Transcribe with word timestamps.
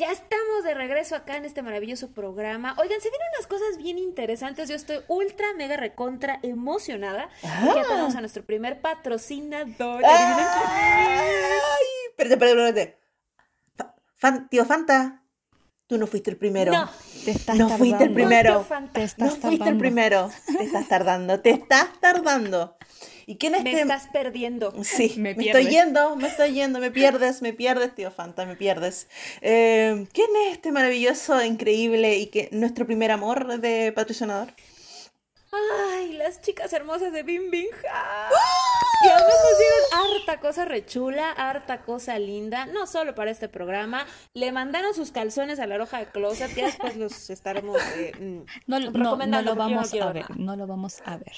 Ya 0.00 0.10
estamos 0.12 0.64
de 0.64 0.72
regreso 0.72 1.14
acá 1.14 1.36
en 1.36 1.44
este 1.44 1.60
maravilloso 1.60 2.08
programa. 2.12 2.74
Oigan, 2.78 3.02
se 3.02 3.10
vienen 3.10 3.28
unas 3.36 3.46
cosas 3.46 3.76
bien 3.76 3.98
interesantes. 3.98 4.66
Yo 4.70 4.74
estoy 4.74 5.00
ultra, 5.08 5.44
mega, 5.58 5.76
recontra 5.76 6.40
emocionada. 6.42 7.28
Porque 7.42 7.82
ya 7.82 7.86
tenemos 7.86 8.14
a 8.14 8.20
nuestro 8.20 8.42
primer 8.42 8.80
patrocinador. 8.80 10.02
¡Ay! 10.06 11.28
Espérate, 12.08 12.32
espérate, 12.34 12.96
espérate. 14.16 14.48
Tío 14.48 14.64
Fanta, 14.64 15.22
tú 15.86 15.98
no 15.98 16.06
fuiste 16.06 16.30
el 16.30 16.38
primero. 16.38 16.72
No. 16.72 16.88
Te 17.26 17.32
estás 17.32 17.56
No 17.56 17.68
tardando. 17.68 17.76
fuiste 17.76 18.04
el 18.04 18.14
primero. 18.14 18.52
No, 18.54 18.58
tío 18.60 18.68
Fanta. 18.68 18.92
Te 18.94 19.00
No 19.00 19.04
estás 19.04 19.36
fuiste 19.38 19.68
el 19.68 19.76
primero. 19.76 20.30
Te 20.46 20.64
estás 20.64 20.88
tardando, 20.88 21.40
te 21.40 21.50
estás 21.50 21.88
tardando. 22.00 22.78
¿Y 23.26 23.36
quién 23.36 23.54
es 23.54 23.62
Me 23.62 23.70
este? 23.70 23.82
estás 23.82 24.08
perdiendo. 24.12 24.72
Sí, 24.84 25.14
Me 25.18 25.34
me, 25.34 25.46
estoy 25.46 25.66
yendo, 25.68 26.16
me 26.16 26.28
estoy 26.28 26.52
yendo, 26.52 26.78
me 26.80 26.90
pierdes, 26.90 27.42
me 27.42 27.52
pierdes, 27.52 27.94
tío 27.94 28.10
Fanta, 28.10 28.46
me 28.46 28.56
pierdes. 28.56 29.08
Eh, 29.40 30.06
¿Quién 30.12 30.28
es 30.46 30.52
este 30.54 30.72
maravilloso, 30.72 31.42
increíble 31.42 32.16
y 32.16 32.26
que 32.26 32.48
nuestro 32.52 32.86
primer 32.86 33.10
amor 33.10 33.60
de 33.60 33.92
patrocinador? 33.92 34.48
Ay, 35.52 36.12
las 36.12 36.40
chicas 36.40 36.72
hermosas 36.72 37.12
de 37.12 37.24
Bim 37.24 37.50
Bim 37.50 37.66
House. 37.70 38.38
Y 39.02 39.08
además 39.08 39.34
nos 39.34 39.58
dieron 39.58 40.20
harta 40.20 40.40
cosa 40.40 40.64
rechula, 40.64 41.32
harta 41.32 41.82
cosa 41.82 42.18
linda, 42.18 42.66
no 42.66 42.86
solo 42.86 43.14
para 43.16 43.30
este 43.32 43.48
programa. 43.48 44.06
Le 44.34 44.52
mandaron 44.52 44.94
sus 44.94 45.10
calzones 45.10 45.58
a 45.58 45.66
la 45.66 45.76
roja 45.78 45.98
de 45.98 46.06
closet, 46.06 46.54
ya 46.54 46.66
después 46.66 46.96
los 46.96 47.30
estaremos 47.30 47.78
eh, 47.96 48.12
mm, 48.20 48.40
No, 48.66 48.78
no, 48.78 49.16
no 49.26 49.42
lo 49.42 49.56
vamos 49.56 49.92
a 49.94 50.12
ver. 50.12 50.38
No 50.38 50.54
lo 50.54 50.66
vamos 50.68 51.02
a 51.04 51.16
ver. 51.16 51.36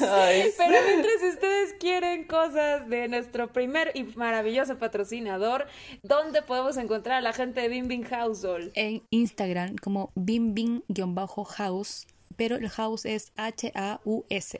Ay, 0.00 0.50
Pero 0.56 0.78
mientras 0.86 1.22
ustedes 1.34 1.74
quieren 1.78 2.24
cosas 2.24 2.88
de 2.88 3.08
nuestro 3.08 3.52
primer 3.52 3.92
y 3.94 4.02
maravilloso 4.04 4.76
patrocinador, 4.78 5.66
¿dónde 6.02 6.42
podemos 6.42 6.76
encontrar 6.76 7.18
a 7.18 7.20
la 7.20 7.32
gente 7.32 7.60
de 7.60 7.68
Bim 7.68 7.88
Bim 7.88 8.02
Household? 8.04 8.72
En 8.74 9.02
Instagram 9.10 9.76
como 9.76 10.10
bimbing-house, 10.14 12.06
pero 12.36 12.56
el 12.56 12.68
house 12.70 13.04
es 13.06 13.32
H-A-U-S, 13.36 14.58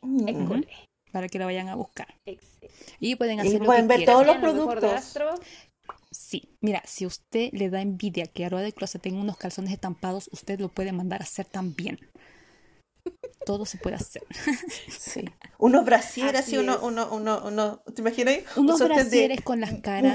Mm. 0.00 0.28
École. 0.28 0.68
para 1.10 1.26
que 1.28 1.38
lo 1.40 1.46
vayan 1.46 1.68
a 1.68 1.74
buscar. 1.74 2.14
Excelente. 2.24 2.70
Y 3.00 3.16
pueden 3.16 3.38
Y 3.38 3.40
hacer 3.40 3.58
lo 3.60 3.64
pueden 3.66 3.88
que 3.88 3.88
ver 3.88 3.96
quieran. 3.98 4.14
todos 4.14 4.26
los 4.26 4.36
lo 4.36 4.40
productos. 4.68 5.14
Sí, 6.10 6.48
mira, 6.60 6.82
si 6.86 7.04
usted 7.06 7.50
le 7.52 7.68
da 7.70 7.80
envidia 7.82 8.26
que 8.26 8.44
Aroa 8.44 8.60
de 8.62 8.72
Closet 8.72 9.02
tenga 9.02 9.20
unos 9.20 9.36
calzones 9.36 9.72
estampados, 9.72 10.28
usted 10.32 10.60
lo 10.60 10.68
puede 10.68 10.92
mandar 10.92 11.20
a 11.20 11.24
hacer 11.24 11.46
también. 11.46 11.98
Todo 13.44 13.66
se 13.66 13.78
puede 13.78 13.96
hacer. 13.96 14.22
Sí. 14.98 15.24
Unos 15.58 15.84
brasieres 15.84 16.40
Así 16.42 16.56
así, 16.56 16.58
uno, 16.58 16.78
uno, 16.82 17.08
uno, 17.10 17.42
uno, 17.44 17.82
¿te 17.94 18.00
imaginas? 18.02 18.38
Unos 18.56 18.80
Un 18.80 18.88
de- 18.88 18.94
brasieres 18.94 19.40
con 19.42 19.60
las 19.60 19.72
caras 19.80 20.02
de. 20.02 20.08
No, 20.08 20.14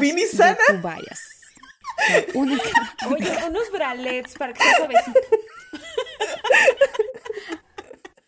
una 2.36 2.60
Oye, 3.12 3.32
unos 3.50 3.72
bralets 3.72 4.34
para 4.36 4.54
que 4.54 4.64
sea 4.64 4.78
suavecito. 4.78 5.20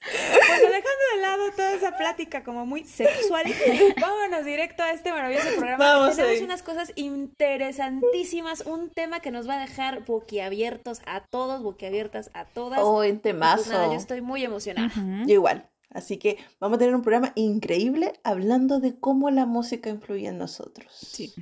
Bueno, 0.05 0.67
dejando 0.67 1.03
de 1.15 1.21
lado 1.21 1.51
toda 1.55 1.73
esa 1.73 1.97
plática 1.97 2.43
como 2.43 2.65
muy 2.65 2.83
sexual, 2.83 3.43
vámonos 4.01 4.45
directo 4.45 4.83
a 4.83 4.91
este 4.91 5.11
maravilloso 5.11 5.49
programa. 5.55 5.83
Vamos 5.83 6.15
Tenemos 6.15 6.41
unas 6.41 6.63
cosas 6.63 6.91
interesantísimas, 6.95 8.61
un 8.65 8.89
tema 8.89 9.19
que 9.19 9.31
nos 9.31 9.49
va 9.49 9.55
a 9.55 9.59
dejar 9.59 10.05
boquiabiertos 10.05 11.01
a 11.05 11.25
todos, 11.25 11.63
boquiabiertas 11.63 12.29
a 12.33 12.45
todas. 12.45 12.79
Oh, 12.81 13.03
en 13.03 13.19
pues 13.19 13.23
temazo. 13.23 13.71
nada, 13.71 13.87
yo 13.87 13.97
estoy 13.97 14.21
muy 14.21 14.43
emocionada. 14.43 14.87
Ujú. 14.87 15.27
Yo 15.27 15.33
igual. 15.33 15.69
Así 15.89 16.17
que 16.17 16.37
vamos 16.59 16.75
a 16.75 16.79
tener 16.79 16.93
un 16.93 17.01
programa 17.01 17.31
increíble 17.35 18.13
hablando 18.23 18.79
de 18.79 18.99
cómo 18.99 19.29
la 19.29 19.45
música 19.45 19.89
influye 19.89 20.27
en 20.27 20.37
nosotros. 20.37 20.91
Sí. 20.91 21.33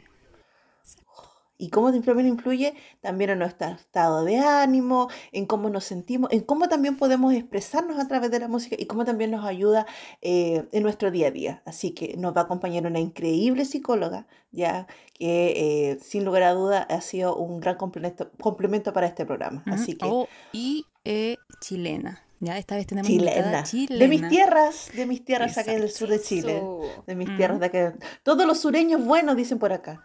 Y 1.64 1.70
cómo 1.70 1.94
también 1.94 2.28
influye 2.28 2.74
también 3.00 3.30
en 3.30 3.40
nuestro 3.40 3.70
estado 3.70 4.26
de 4.26 4.38
ánimo, 4.38 5.08
en 5.32 5.46
cómo 5.46 5.70
nos 5.70 5.86
sentimos, 5.86 6.30
en 6.34 6.42
cómo 6.42 6.68
también 6.68 6.98
podemos 6.98 7.34
expresarnos 7.34 7.98
a 8.00 8.08
través 8.10 8.32
de 8.32 8.40
la 8.42 8.50
música 8.50 8.76
y 8.78 8.86
cómo 8.86 9.06
también 9.06 9.32
nos 9.32 9.46
ayuda 9.46 9.86
eh, 10.22 10.66
en 10.74 10.84
nuestro 10.84 11.10
día 11.10 11.28
a 11.28 11.32
día. 11.32 11.62
Así 11.64 11.92
que 11.92 12.18
nos 12.18 12.36
va 12.36 12.42
a 12.42 12.44
acompañar 12.44 12.86
una 12.86 13.00
increíble 13.00 13.64
psicóloga, 13.64 14.28
ya 14.52 14.88
que 15.14 15.92
eh, 15.92 16.00
sin 16.02 16.26
lugar 16.26 16.44
a 16.44 16.54
duda 16.54 16.82
ha 16.82 17.00
sido 17.00 17.34
un 17.38 17.62
gran 17.62 17.78
complemento, 17.78 18.30
complemento 18.42 18.92
para 18.92 19.08
este 19.08 19.26
programa. 19.26 19.64
Así 19.68 19.96
que 19.96 20.06
Oh, 20.06 20.28
y 20.52 20.86
eh, 21.06 21.38
chilena. 21.62 22.26
Ya 22.44 22.58
esta 22.58 22.76
vez 22.76 22.86
tenemos 22.88 23.10
invitada 23.10 23.64
chilena, 23.64 24.00
de 24.00 24.08
mis 24.10 24.20
chilena. 24.20 24.30
tierras, 24.30 24.90
de 24.94 25.06
mis 25.06 25.24
tierras 25.24 25.58
acá 25.58 25.72
en 25.72 25.78
el 25.78 25.84
Exacto. 25.86 25.98
sur 26.00 26.10
de 26.10 26.22
Chile. 26.22 26.62
De 27.08 27.16
mis 27.16 27.34
tierras 27.38 27.60
de 27.62 27.66
acá. 27.68 27.94
Todos 28.24 28.46
los 28.46 28.60
sureños 28.60 29.04
buenos 29.06 29.38
dicen 29.38 29.60
por 29.60 29.72
acá. 29.72 30.04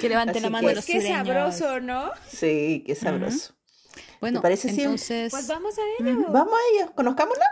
Que 0.00 0.08
levante 0.08 0.32
Así 0.32 0.40
la 0.40 0.48
mano 0.50 0.68
que- 0.68 0.74
los 0.76 0.86
Qué 0.86 1.00
sureños. 1.00 1.26
sabroso, 1.56 1.80
¿no? 1.80 2.10
Sí, 2.26 2.82
qué 2.86 2.94
sabroso. 2.94 3.54
Bueno, 4.20 4.40
parece 4.40 4.70
si- 4.72 4.80
entonces, 4.82 5.30
Pues 5.30 5.46
vamos 5.46 5.74
a 5.78 5.82
ello. 6.02 6.26
Vamos 6.30 6.54
a 6.54 6.74
ello, 6.82 6.92
conozcámosla. 6.94 7.44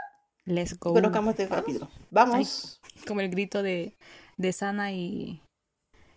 let's 0.47 0.79
go. 0.79 0.95
Conozcamos 0.95 1.33
este 1.33 1.47
capítulo. 1.49 1.91
Vamos. 2.11 2.81
Como 3.07 3.21
el 3.21 3.29
grito 3.29 3.63
de, 3.63 3.97
de 4.39 4.53
Sana 4.53 4.93
y... 4.93 5.43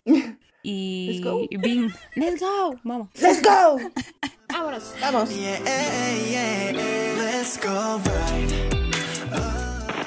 Y... 0.64 1.18
Let's 1.20 1.24
go. 1.24 1.40
y 1.50 1.56
Bing. 1.56 1.90
Let's 2.14 2.40
go. 2.40 2.76
Vamos. 2.84 3.08
Let's 3.20 3.42
go. 3.42 3.78
Vámonos. 4.52 4.94
Vamos. 5.00 5.30
Yeah, 5.30 5.58
yeah, 5.64 6.72
yeah, 6.72 7.14
let's 7.16 7.56
go 7.56 7.98
right. 8.04 8.52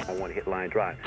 on 0.08 0.20
one 0.20 0.32
hit 0.32 0.46
line 0.46 0.70
drive. 0.70 0.98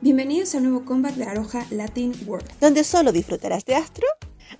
Bienvenidos 0.00 0.54
al 0.54 0.62
nuevo 0.62 0.86
combat 0.86 1.14
de 1.14 1.24
Aroja 1.24 1.66
Latin 1.70 2.14
World. 2.26 2.48
Donde 2.58 2.84
solo 2.84 3.12
disfrutarás 3.12 3.66
de 3.66 3.74
astro 3.74 4.06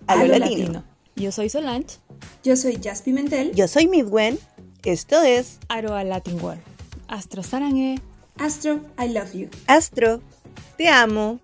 a 0.07 0.17
lo 0.17 0.37
latino. 0.37 0.85
Yo 1.17 1.33
soy 1.33 1.49
Solange. 1.49 1.97
Yo 2.45 2.57
soy 2.57 2.77
Jazz 2.77 3.01
Pimentel, 3.01 3.55
Yo 3.55 3.67
soy 3.69 3.89
Midwen. 3.89 4.39
Esto 4.83 5.23
es 5.23 5.59
Aroa 5.69 6.05
Latin 6.05 6.39
World. 6.43 6.61
Astro 7.09 7.43
Sarangue. 7.43 8.10
Astro, 8.41 8.81
I 8.99 9.07
love 9.09 9.33
you. 9.35 9.49
Astro. 9.69 10.21
Te 10.77 10.89
amo. 10.89 11.41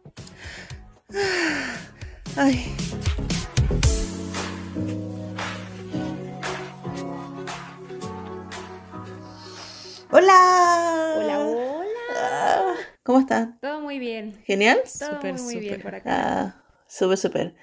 Ay. 2.36 2.74
Hola. 10.10 11.14
Hola, 11.18 11.38
hola. 11.40 11.86
Ah, 12.16 12.74
¿Cómo 13.02 13.20
están? 13.20 13.58
Todo 13.60 13.80
muy 13.80 13.98
bien. 13.98 14.42
¿Genial? 14.44 14.80
Todo 14.98 15.14
Súper, 15.16 15.32
muy, 15.34 15.42
muy 15.42 15.56
bien 15.58 15.74
súper. 15.74 15.82
por 15.84 15.94
acá. 15.96 16.10
Ah, 16.14 16.62
súper, 16.86 17.18
súper. 17.18 17.54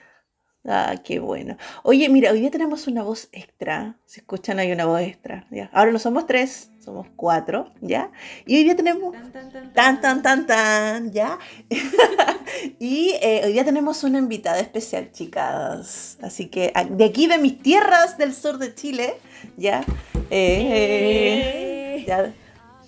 Ah, 0.66 0.96
qué 1.04 1.20
bueno. 1.20 1.58
Oye, 1.84 2.08
mira, 2.08 2.32
hoy 2.32 2.40
día 2.40 2.50
tenemos 2.50 2.88
una 2.88 3.04
voz 3.04 3.28
extra. 3.34 3.98
Si 4.06 4.22
escuchan, 4.22 4.60
hay 4.60 4.72
una 4.72 4.86
voz 4.86 5.02
extra. 5.02 5.46
¿ya? 5.52 5.70
Ahora 5.74 5.92
no 5.92 6.00
somos 6.00 6.26
tres, 6.26 6.72
somos 6.80 7.08
cuatro, 7.18 7.74
¿ya? 7.82 8.12
Y 8.46 8.56
hoy 8.56 8.64
día 8.64 8.76
tenemos 8.76 9.12
Tan, 9.12 9.32
tan, 9.34 9.52
tan, 9.52 9.74
tan, 9.74 10.02
tan, 10.02 10.22
tan, 10.24 10.46
tan, 10.48 11.12
¿ya? 11.12 11.38
y 12.80 13.12
eh, 13.22 13.42
hoy 13.44 13.52
día 13.54 13.66
tenemos 13.66 14.06
una 14.06 14.20
invitada 14.20 14.60
especial, 14.60 15.12
chicas. 15.12 16.18
Así 16.22 16.46
que 16.48 16.72
a- 16.76 16.86
de 16.86 17.04
aquí, 17.06 17.28
de 17.28 17.40
mis 17.40 17.62
tierras 17.62 18.18
del 18.18 18.34
sur 18.34 18.58
de 18.58 18.74
Chile, 18.74 19.16
¿ya? 19.58 19.84
Eh, 20.30 21.98
Eh. 22.00 22.04
ya 22.08 22.34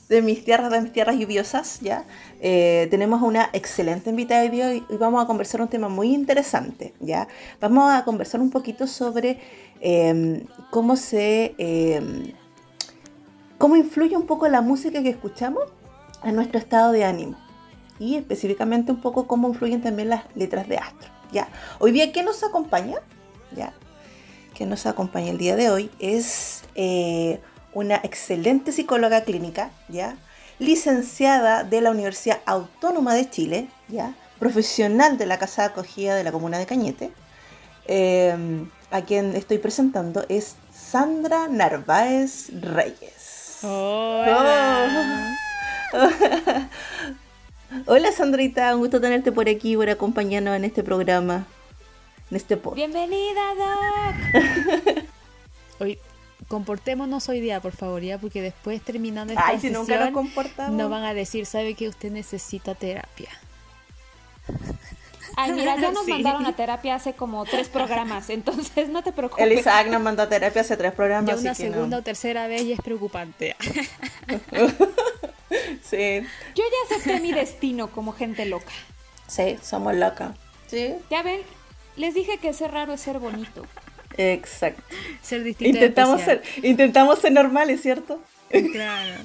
de 0.10 0.22
mis 0.22 0.44
tierras, 0.44 0.72
de 0.72 0.82
mis 0.82 0.92
tierras 0.92 1.18
lluviosas, 1.18 1.80
¿ya? 1.82 2.06
Eh, 2.40 2.88
tenemos 2.92 3.22
una 3.22 3.50
excelente 3.54 4.10
invitada 4.10 4.44
hoy 4.44 4.84
y 4.90 4.98
vamos 4.98 5.24
a 5.24 5.28
conversar 5.28 5.62
un 5.62 5.68
tema 5.68 5.90
muy 5.90 6.14
interesante, 6.14 6.94
¿ya? 7.00 7.28
Vamos 7.60 7.92
a 7.92 8.04
conversar 8.04 8.42
un 8.42 8.50
poquito 8.50 8.88
sobre 8.88 9.40
eh, 9.82 10.46
cómo 10.70 10.96
se... 10.96 11.56
eh, 11.58 12.34
cómo 13.58 13.76
influye 13.78 14.16
un 14.18 14.28
poco 14.28 14.48
la 14.48 14.62
música 14.62 15.02
que 15.02 15.10
escuchamos 15.10 15.64
en 16.24 16.36
nuestro 16.36 16.60
estado 16.60 16.92
de 16.92 17.06
ánimo 17.06 17.38
y 18.00 18.16
específicamente 18.16 18.92
un 18.92 19.00
poco 19.00 19.28
cómo 19.28 19.48
influyen 19.48 19.82
también 19.82 20.10
las 20.10 20.24
letras 20.36 20.68
de 20.68 20.78
Astro, 20.78 21.10
¿ya? 21.32 21.48
Hoy 21.80 21.92
día, 21.92 22.12
¿qué 22.12 22.22
nos 22.22 22.44
acompaña? 22.44 22.98
¿Ya? 23.56 23.74
que 24.56 24.66
nos 24.66 24.86
acompaña 24.88 25.30
el 25.30 25.38
día 25.38 25.56
de 25.56 25.70
hoy 25.70 25.92
es 26.00 26.64
eh, 26.74 27.40
una 27.76 27.98
excelente 27.98 28.72
psicóloga 28.72 29.22
clínica, 29.22 29.70
¿ya? 29.90 30.16
licenciada 30.58 31.64
de 31.64 31.82
la 31.82 31.92
Universidad 31.92 32.40
Autónoma 32.46 33.14
de 33.14 33.30
Chile, 33.30 33.68
¿ya? 33.90 34.16
profesional 34.40 35.18
de 35.18 35.26
la 35.26 35.38
Casa 35.38 35.64
de 35.64 35.68
Acogida 35.68 36.16
de 36.16 36.24
la 36.24 36.32
Comuna 36.32 36.58
de 36.58 36.66
Cañete. 36.66 37.12
Eh, 37.88 38.66
a 38.92 39.02
quien 39.02 39.36
estoy 39.36 39.58
presentando 39.58 40.26
es 40.30 40.56
Sandra 40.74 41.48
Narváez 41.50 42.50
Reyes. 42.62 43.60
Hola. 43.64 45.38
Hola 47.88 48.12
Sandrita, 48.14 48.74
un 48.74 48.82
gusto 48.82 49.02
tenerte 49.02 49.32
por 49.34 49.50
aquí, 49.50 49.76
por 49.76 49.90
acompañarnos 49.90 50.56
en 50.56 50.64
este 50.64 50.82
programa, 50.82 51.46
en 52.32 52.38
este 52.38 52.56
podcast. 52.56 52.78
Bienvenida, 52.78 53.42
Doc. 53.58 54.16
Hoy 55.80 56.00
comportémonos 56.48 57.28
hoy 57.30 57.40
día, 57.40 57.60
por 57.60 57.72
favor, 57.74 58.02
ya, 58.02 58.18
porque 58.18 58.42
después 58.42 58.82
terminando 58.82 59.34
esta 59.34 59.48
Ay, 59.48 59.60
si 59.60 59.68
nunca 59.68 59.78
nos 59.80 59.88
sesión, 59.88 60.14
comportamos. 60.14 60.72
no 60.76 60.90
van 60.90 61.04
a 61.04 61.14
decir, 61.14 61.46
sabe 61.46 61.74
que 61.76 61.88
usted 61.90 62.12
necesita 62.12 62.76
terapia. 62.76 63.30
Ay, 65.38 65.52
mira, 65.54 65.76
ya 65.80 65.92
nos 65.92 66.06
Sí. 66.06 66.12
mandaron 66.12 66.46
a 66.46 66.56
terapia 66.56 66.96
hace 66.96 67.14
como 67.14 67.44
tres 67.46 67.68
programas, 67.68 68.30
entonces 68.30 68.88
no 68.90 69.04
te 69.04 69.12
preocupes. 69.12 69.44
El 69.46 69.52
Isaac 69.54 69.88
nos 69.88 70.02
mandó 70.02 70.24
a 70.24 70.30
terapia 70.30 70.62
hace 70.62 70.78
tres 70.78 70.94
programas. 70.94 71.36
Ya 71.36 71.42
una 71.42 71.52
así 71.52 71.64
que 71.64 71.70
no. 71.70 71.76
segunda 71.76 71.98
o 71.98 72.02
tercera 72.04 72.48
vez 72.48 72.62
y 72.64 72.72
es 72.74 72.82
preocupante. 72.82 73.56
Sí, 75.84 76.22
Yo 76.56 76.64
ya 76.64 76.96
acepté 76.96 77.20
mi 77.22 77.32
destino 77.32 77.90
como 77.92 78.14
gente 78.14 78.46
loca. 78.46 78.72
sí, 79.28 79.58
somos 79.62 79.96
locas. 79.96 80.32
Sí, 80.68 80.96
Ya 81.12 81.22
ven, 81.22 81.40
les 81.96 82.14
dije 82.16 82.40
que 82.40 82.52
ser 82.54 82.72
raro 82.72 82.94
es 82.94 83.02
ser 83.02 83.20
bonito. 83.20 83.64
Exacto. 84.18 84.82
Ser 85.22 85.44
distinto. 85.44 85.78
Intentamos 85.78 86.22
ser, 86.22 86.42
intentamos 86.64 87.20
ser 87.20 87.32
normales, 87.32 87.82
¿cierto? 87.82 88.22
Claro. 88.50 89.22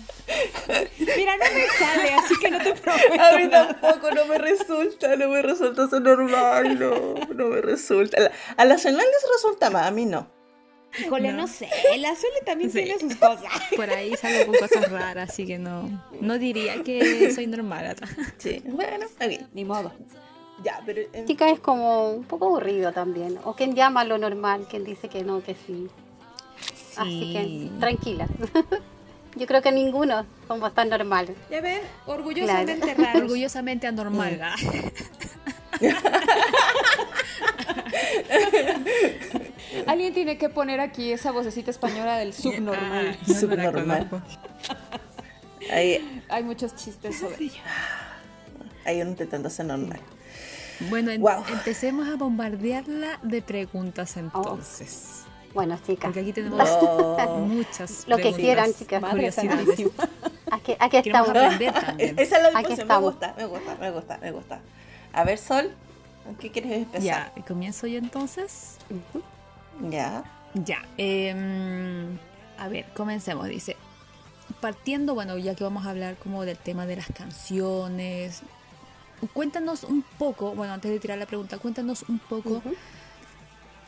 Mira, 1.16 1.36
no 1.36 1.44
me 1.54 1.66
sale, 1.78 2.12
así 2.14 2.34
que 2.40 2.50
no 2.50 2.58
te 2.58 2.72
prometo. 2.74 3.12
A 3.22 3.36
mí 3.36 3.48
tampoco, 3.48 4.10
no 4.12 4.24
me 4.26 4.38
resulta, 4.38 5.14
no 5.16 5.28
me 5.28 5.42
resulta 5.42 5.88
ser 5.88 6.00
normal, 6.00 6.78
no, 6.78 7.14
no 7.34 7.46
me 7.48 7.60
resulta. 7.60 8.16
A 8.16 8.20
la- 8.22 8.32
A 8.56 8.64
la 8.64 8.74
les 8.74 8.84
resulta 9.34 9.70
más, 9.70 9.86
a 9.86 9.90
mí 9.90 10.06
no. 10.06 10.26
Híjole, 10.98 11.30
No. 11.30 11.42
no, 11.42 11.46
sé, 11.46 11.68
la 11.98 12.16
Sole 12.16 12.40
también 12.44 12.72
Sí. 12.72 12.82
tiene 12.82 12.98
sus 12.98 13.14
cosas. 13.14 13.44
Por 13.76 13.88
ahí 13.90 14.12
salgo 14.16 14.46
con 14.50 14.58
cosas 14.68 14.90
raras, 14.90 15.30
así 15.30 15.46
que 15.46 15.58
no, 15.58 15.88
no 16.20 16.38
diría 16.38 16.82
que 16.82 17.30
soy 17.32 17.46
normal. 17.46 17.94
Sí, 18.38 18.60
bueno, 18.64 19.06
ok. 19.06 19.40
Ni 19.52 19.64
modo. 19.64 19.92
Ya, 20.62 20.80
pero... 20.84 21.00
en- 21.12 21.26
Chica 21.26 21.50
es 21.50 21.60
como 21.60 22.10
un 22.10 22.24
poco 22.24 22.46
aburrido 22.46 22.92
también. 22.92 23.38
O 23.44 23.54
quien 23.54 23.74
llama 23.74 24.04
lo 24.04 24.18
normal, 24.18 24.66
quien 24.68 24.84
dice 24.84 25.08
que 25.08 25.22
no, 25.24 25.42
que 25.42 25.54
sí. 25.54 25.88
Así 26.96 27.32
que 27.32 27.70
tranquila. 27.80 28.26
Yo 29.36 29.46
creo 29.46 29.62
que 29.62 29.70
ninguno 29.72 30.26
somos 30.48 30.74
tan 30.74 30.88
normales. 30.88 31.36
Ya 31.50 31.60
ven, 31.60 31.80
orgullosamente 32.06 32.94
raros. 32.94 33.22
Orgullosamente 33.22 33.86
anormal. 33.86 34.40
¿ah? 34.42 34.54
Alguien 39.86 40.12
tiene 40.14 40.36
que 40.38 40.48
poner 40.48 40.80
aquí 40.80 41.12
esa 41.12 41.30
vocecita 41.30 41.70
española 41.70 42.16
del 42.18 42.32
subnormal. 42.34 43.08
Ah, 43.08 43.16
no, 43.26 43.34
no 43.34 43.40
Subnormal. 43.40 44.08
conozco. 44.08 44.22
Ahí, 45.72 46.22
Hay 46.28 46.42
muchos 46.42 46.74
chistes 46.74 47.18
sobre 47.18 47.36
ello. 47.44 47.60
ahí 48.84 49.00
uno 49.00 49.10
intentando 49.10 49.48
ser 49.50 49.66
normal. 49.66 50.00
Bueno, 50.88 51.10
en- 51.10 51.20
Guau. 51.20 51.44
empecemos 51.48 52.08
a 52.08 52.16
bombardearla 52.16 53.18
de 53.22 53.42
preguntas 53.42 54.16
entonces. 54.16 55.24
Bueno, 55.52 55.76
chicas, 55.84 56.04
Porque 56.06 56.20
aquí 56.20 56.32
tenemos 56.32 56.68
Oh. 56.70 57.38
muchas 57.40 58.06
Lo 58.06 58.16
que 58.16 58.32
quieran, 58.32 58.72
chicas. 58.72 59.02
Madre 59.02 59.16
curiosidades. 59.16 59.66
santísima. 59.66 59.90
aquí, 60.50 60.76
aquí 60.78 60.96
estamos. 60.98 61.28
Esa 61.98 62.36
es 62.36 62.42
la 62.42 62.58
Aquí 62.58 62.76
me 62.76 62.96
gusta, 62.98 63.34
me 63.36 63.46
gusta, 63.46 63.74
me 63.80 63.90
gusta, 63.90 64.18
me 64.18 64.30
gusta. 64.30 64.60
A 65.12 65.24
ver, 65.24 65.38
Sol, 65.38 65.74
¿con 66.24 66.36
qué 66.36 66.50
quieres 66.52 66.72
empezar? 66.72 67.02
Ya, 67.02 67.32
comienzo 67.48 67.86
yo 67.88 67.98
entonces. 67.98 68.76
Ya. 69.90 70.22
Ya, 70.54 70.82
em, 70.96 72.16
a 72.58 72.68
ver, 72.68 72.86
comencemos. 72.94 73.48
Dice, 73.48 73.76
partiendo, 74.60 75.14
bueno, 75.14 75.36
ya 75.38 75.54
que 75.56 75.64
vamos 75.64 75.84
a 75.86 75.90
hablar 75.90 76.16
como 76.16 76.44
del 76.44 76.58
tema 76.58 76.86
de 76.86 76.96
las 76.96 77.06
canciones, 77.12 78.42
cuéntanos 79.28 79.84
un 79.84 80.02
poco, 80.18 80.54
bueno, 80.54 80.72
antes 80.72 80.90
de 80.90 80.98
tirar 80.98 81.18
la 81.18 81.26
pregunta, 81.26 81.58
cuéntanos 81.58 82.04
un 82.08 82.18
poco 82.18 82.62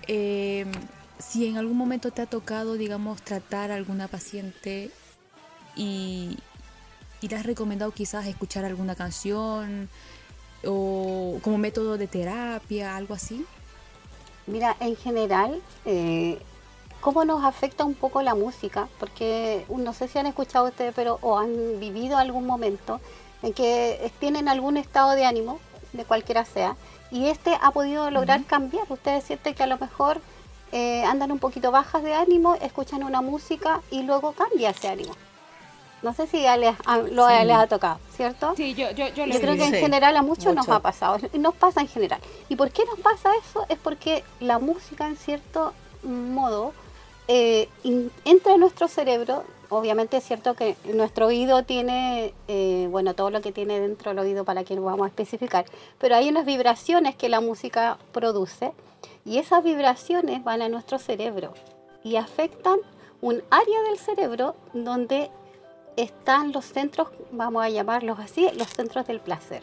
em, 0.06 0.70
si 1.18 1.46
en 1.46 1.56
algún 1.56 1.76
momento 1.76 2.10
te 2.10 2.22
ha 2.22 2.26
tocado, 2.26 2.74
digamos, 2.74 3.22
tratar 3.22 3.70
a 3.70 3.76
alguna 3.76 4.08
paciente 4.08 4.90
y, 5.76 6.38
y 7.20 7.28
le 7.28 7.36
has 7.36 7.46
recomendado 7.46 7.92
quizás 7.92 8.26
escuchar 8.26 8.64
alguna 8.64 8.94
canción 8.94 9.88
o 10.64 11.38
como 11.42 11.58
método 11.58 11.98
de 11.98 12.06
terapia, 12.06 12.96
algo 12.96 13.14
así. 13.14 13.44
Mira, 14.46 14.76
en 14.80 14.96
general, 14.96 15.60
eh, 15.84 16.40
¿cómo 17.00 17.24
nos 17.24 17.44
afecta 17.44 17.84
un 17.84 17.94
poco 17.94 18.22
la 18.22 18.34
música? 18.34 18.88
Porque 18.98 19.64
no 19.68 19.92
sé 19.92 20.08
si 20.08 20.18
han 20.18 20.26
escuchado 20.26 20.66
ustedes, 20.66 20.92
pero 20.94 21.18
o 21.22 21.38
han 21.38 21.78
vivido 21.78 22.16
algún 22.16 22.46
momento 22.46 23.00
en 23.42 23.52
que 23.52 24.10
tienen 24.18 24.48
algún 24.48 24.76
estado 24.76 25.10
de 25.12 25.24
ánimo, 25.24 25.58
de 25.92 26.04
cualquiera 26.04 26.44
sea, 26.44 26.76
y 27.10 27.26
este 27.26 27.56
ha 27.60 27.70
podido 27.72 28.10
lograr 28.10 28.44
cambiar. 28.44 28.84
Ustedes 28.88 29.24
sienten 29.24 29.54
que 29.54 29.62
a 29.62 29.66
lo 29.66 29.78
mejor 29.78 30.20
eh, 30.72 31.04
andan 31.04 31.30
un 31.32 31.38
poquito 31.38 31.70
bajas 31.70 32.02
de 32.02 32.14
ánimo, 32.14 32.54
escuchan 32.54 33.02
una 33.02 33.20
música 33.20 33.82
y 33.90 34.02
luego 34.04 34.32
cambia 34.32 34.70
ese 34.70 34.88
ánimo. 34.88 35.14
No 36.02 36.12
sé 36.14 36.26
si 36.26 36.42
ya 36.42 36.56
les, 36.56 36.74
ha- 36.86 36.96
lo, 36.98 37.28
Sí. 37.28 37.34
les 37.44 37.56
ha 37.56 37.66
tocado, 37.68 38.00
¿cierto? 38.16 38.54
Sí, 38.56 38.74
yo, 38.74 38.90
yo, 38.90 39.06
yo 39.08 39.26
lo 39.26 39.34
Yo 39.34 39.40
creo 39.40 39.54
que 39.56 39.66
en 39.66 39.74
Sí, 39.74 39.80
general 39.80 40.16
a 40.16 40.22
muchos 40.22 40.52
nos 40.54 40.68
ha 40.68 40.80
pasado, 40.80 41.18
nos 41.34 41.54
pasa 41.54 41.80
en 41.80 41.88
general. 41.88 42.20
¿Y 42.48 42.56
por 42.56 42.70
qué 42.72 42.84
nos 42.86 42.98
pasa 43.00 43.30
eso? 43.46 43.66
Es 43.68 43.78
porque 43.78 44.24
la 44.40 44.58
música 44.58 45.06
en 45.06 45.16
cierto 45.16 45.72
modo 46.02 46.72
eh, 47.28 47.68
in- 47.84 48.10
entra 48.24 48.54
en 48.54 48.60
nuestro 48.60 48.88
cerebro. 48.88 49.44
Obviamente 49.74 50.18
es 50.18 50.24
cierto 50.24 50.52
que 50.52 50.76
nuestro 50.92 51.28
oído 51.28 51.62
tiene, 51.62 52.34
eh, 52.46 52.88
bueno, 52.90 53.14
todo 53.14 53.30
lo 53.30 53.40
que 53.40 53.52
tiene 53.52 53.80
dentro 53.80 54.10
del 54.10 54.18
oído 54.18 54.44
para 54.44 54.64
que 54.64 54.74
lo 54.74 54.82
vamos 54.82 55.06
a 55.06 55.08
especificar, 55.08 55.64
pero 55.98 56.14
hay 56.14 56.28
unas 56.28 56.44
vibraciones 56.44 57.16
que 57.16 57.30
la 57.30 57.40
música 57.40 57.96
produce 58.12 58.74
y 59.24 59.38
esas 59.38 59.64
vibraciones 59.64 60.44
van 60.44 60.60
a 60.60 60.68
nuestro 60.68 60.98
cerebro 60.98 61.54
y 62.04 62.16
afectan 62.16 62.80
un 63.22 63.42
área 63.48 63.82
del 63.88 63.96
cerebro 63.96 64.56
donde 64.74 65.30
están 65.96 66.52
los 66.52 66.66
centros, 66.66 67.08
vamos 67.30 67.64
a 67.64 67.70
llamarlos 67.70 68.18
así, 68.18 68.46
los 68.54 68.68
centros 68.68 69.06
del 69.06 69.20
placer. 69.20 69.62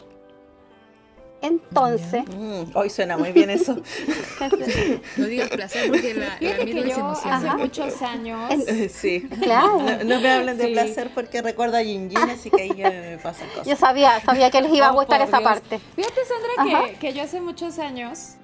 Entonces, 1.42 2.24
Mm, 2.28 2.76
hoy 2.76 2.90
suena 2.90 3.16
muy 3.16 3.32
bien 3.32 3.48
eso. 3.50 3.76
No 5.16 5.26
digas 5.26 5.48
placer 5.50 5.88
porque 5.88 6.14
la, 6.14 6.26
la 6.40 6.56
que 6.64 6.74
yo 6.74 6.94
emociona. 6.98 7.36
hace 7.36 7.56
muchos 7.56 8.02
años... 8.02 8.52
sí. 8.92 9.20
claro, 9.42 9.78
No, 9.80 10.04
no 10.04 10.20
me 10.20 10.30
hablen 10.30 10.56
de 10.58 10.66
Sí. 10.66 10.72
placer 10.72 11.10
porque 11.14 11.42
recuerdo 11.42 11.76
a 11.76 11.82
Yin 11.82 12.10
Yin, 12.10 12.18
así 12.30 12.50
que 12.50 12.62
ahí 12.62 12.74
ya 12.76 12.90
me 12.90 13.18
pasan 13.18 13.48
cosas. 13.48 13.66
yo 13.66 13.76
sabía, 13.76 14.20
sabía 14.20 14.50
que 14.50 14.60
les 14.60 14.72
iba 14.72 14.86
a 14.88 14.92
Oh, 14.92 14.94
gustar 14.94 15.20
esa 15.22 15.38
Dios. 15.38 15.50
parte. 15.50 15.78
Fíjate, 15.96 16.20
Sandra, 16.24 16.86
que, 16.88 16.94
que 16.98 17.12
yo 17.14 17.22
hace 17.22 17.40
muchos 17.40 17.78
años 17.78 18.34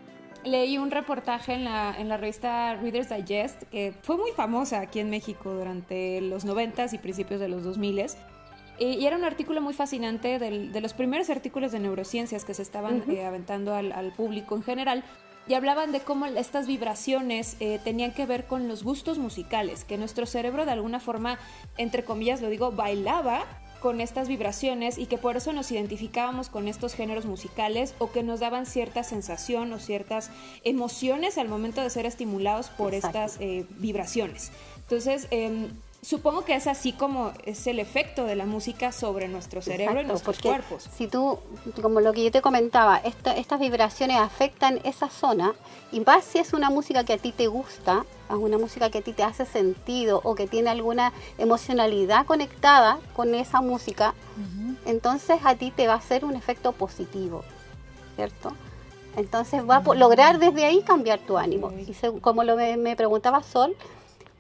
leí 0.44 0.78
un 0.78 0.90
reportaje 0.90 1.54
en 1.54 1.64
la, 1.64 1.94
en 1.98 2.08
la 2.08 2.16
revista 2.16 2.74
Reader's 2.76 3.08
Digest, 3.08 3.62
que 3.64 3.92
fue 4.02 4.16
muy 4.16 4.30
famosa 4.32 4.80
aquí 4.80 5.00
en 5.00 5.10
México 5.10 5.52
durante 5.52 6.20
los 6.20 6.46
90s 6.46 6.92
y 6.92 6.98
principios 6.98 7.40
de 7.40 7.48
los 7.48 7.62
2000s. 7.64 8.14
Eh, 8.78 8.96
y 9.00 9.06
era 9.06 9.16
un 9.16 9.24
artículo 9.24 9.60
muy 9.62 9.72
fascinante 9.74 10.38
del- 10.38 10.72
de 10.72 10.80
los 10.80 10.92
primeros 10.92 11.30
artículos 11.30 11.72
de 11.72 11.78
neurociencias 11.80 12.44
que 12.44 12.54
se 12.54 12.62
estaban 12.62 13.04
eh, 13.10 13.24
aventando 13.24 13.74
al, 13.74 13.92
al 13.92 14.12
público 14.12 14.54
en 14.56 14.62
general. 14.62 15.04
Y 15.48 15.54
hablaban 15.54 15.92
de 15.92 16.00
cómo 16.00 16.26
estas 16.26 16.66
vibraciones 16.66 17.56
eh, 17.60 17.78
tenían 17.84 18.12
que 18.12 18.26
ver 18.26 18.46
con 18.46 18.66
los 18.66 18.82
gustos 18.82 19.18
musicales, 19.18 19.84
que 19.84 19.96
nuestro 19.96 20.26
cerebro 20.26 20.64
de 20.64 20.72
alguna 20.72 20.98
forma, 20.98 21.38
entre 21.78 22.04
comillas 22.04 22.40
lo 22.42 22.48
digo, 22.48 22.72
bailaba 22.72 23.44
con 23.80 24.00
estas 24.00 24.26
vibraciones 24.26 24.98
y 24.98 25.06
que 25.06 25.18
por 25.18 25.36
eso 25.36 25.52
nos 25.52 25.70
identificábamos 25.70 26.48
con 26.48 26.66
estos 26.66 26.94
géneros 26.94 27.26
musicales 27.26 27.94
o 27.98 28.10
que 28.10 28.24
nos 28.24 28.40
daban 28.40 28.66
cierta 28.66 29.04
sensación 29.04 29.72
o 29.72 29.78
ciertas 29.78 30.30
emociones 30.64 31.38
al 31.38 31.48
momento 31.48 31.80
de 31.82 31.90
ser 31.90 32.06
estimulados 32.06 32.68
por 32.70 32.94
Exacto. 32.94 33.18
estas 33.18 33.40
eh, 33.40 33.64
vibraciones. 33.78 34.50
Entonces, 34.78 35.28
em, 35.30 35.68
supongo 36.06 36.44
que 36.44 36.54
es 36.54 36.68
así 36.68 36.92
como 36.92 37.32
es 37.44 37.66
el 37.66 37.80
efecto 37.80 38.24
de 38.26 38.36
la 38.36 38.46
música 38.46 38.92
sobre 38.92 39.26
nuestro 39.26 39.60
cerebro 39.60 39.94
y 40.00 40.04
Exacto, 40.04 40.12
nuestros 40.12 40.36
porque 40.36 40.48
cuerpos. 40.48 40.88
Si 40.96 41.08
tú, 41.08 41.40
como 41.82 41.98
lo 42.00 42.12
que 42.12 42.22
yo 42.22 42.30
te 42.30 42.40
comentaba, 42.42 42.98
esta- 42.98 43.34
estas 43.34 43.58
vibraciones 43.58 44.16
afectan 44.18 44.78
esa 44.84 45.08
zona 45.10 45.54
y 45.90 45.98
más 46.00 46.24
si 46.24 46.38
es 46.38 46.52
una 46.52 46.70
música 46.70 47.02
que 47.04 47.14
a 47.14 47.18
ti 47.18 47.32
te 47.32 47.48
gusta, 47.48 48.04
es 48.30 48.36
una 48.36 48.56
música 48.56 48.88
que 48.88 48.98
a 48.98 49.02
ti 49.02 49.12
te 49.14 49.24
hace 49.24 49.46
sentido 49.46 50.20
o 50.22 50.36
que 50.36 50.46
tiene 50.46 50.70
alguna 50.70 51.12
emocionalidad 51.38 52.24
conectada 52.24 52.98
con 53.16 53.34
esa 53.34 53.60
música, 53.60 54.14
entonces 54.84 55.40
a 55.44 55.56
ti 55.56 55.72
te 55.72 55.88
va 55.88 55.94
a 55.94 55.96
hacer 55.96 56.24
un 56.24 56.36
efecto 56.36 56.70
positivo, 56.70 57.42
¿cierto? 58.14 58.52
Entonces 59.16 59.68
va 59.68 59.76
a 59.78 59.94
lograr 59.94 60.38
desde 60.38 60.66
ahí 60.66 60.82
cambiar 60.82 61.18
tu 61.20 61.36
ánimo. 61.38 61.72
Y 61.72 61.92
como 62.20 62.44
lo 62.44 62.54
me, 62.54 62.76
me 62.76 62.94
preguntaba 62.94 63.42
Sol, 63.42 63.74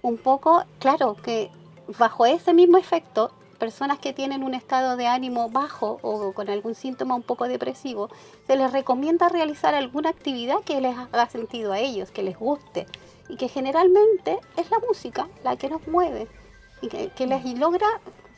un 0.02 0.16
poco, 0.18 0.64
claro, 0.78 1.16
que 1.16 1.50
bajo 1.98 2.26
ese 2.26 2.52
mismo 2.52 2.78
efecto, 2.78 3.32
personas 3.56 3.98
que 3.98 4.12
tienen 4.12 4.42
un 4.42 4.54
estado 4.54 4.96
de 4.96 5.06
ánimo 5.06 5.48
bajo 5.50 5.98
o 6.02 6.32
con 6.32 6.48
algún 6.48 6.74
síntoma 6.74 7.14
un 7.14 7.22
poco 7.22 7.48
depresivo, 7.48 8.10
se 8.46 8.56
les 8.56 8.72
recomienda 8.72 9.28
realizar 9.28 9.74
alguna 9.74 10.10
actividad 10.10 10.60
que 10.64 10.80
les 10.80 10.96
haga 10.96 11.28
sentido 11.28 11.72
a 11.72 11.80
ellos, 11.80 12.10
que 12.10 12.22
les 12.22 12.38
guste. 12.38 12.86
Y 13.28 13.36
que 13.36 13.48
generalmente 13.48 14.38
es 14.56 14.70
la 14.70 14.78
música 14.86 15.26
la 15.42 15.56
que 15.56 15.68
nos 15.68 15.86
mueve 15.88 16.28
y 16.80 16.88
que, 16.88 17.26
les 17.26 17.58
logra 17.58 17.86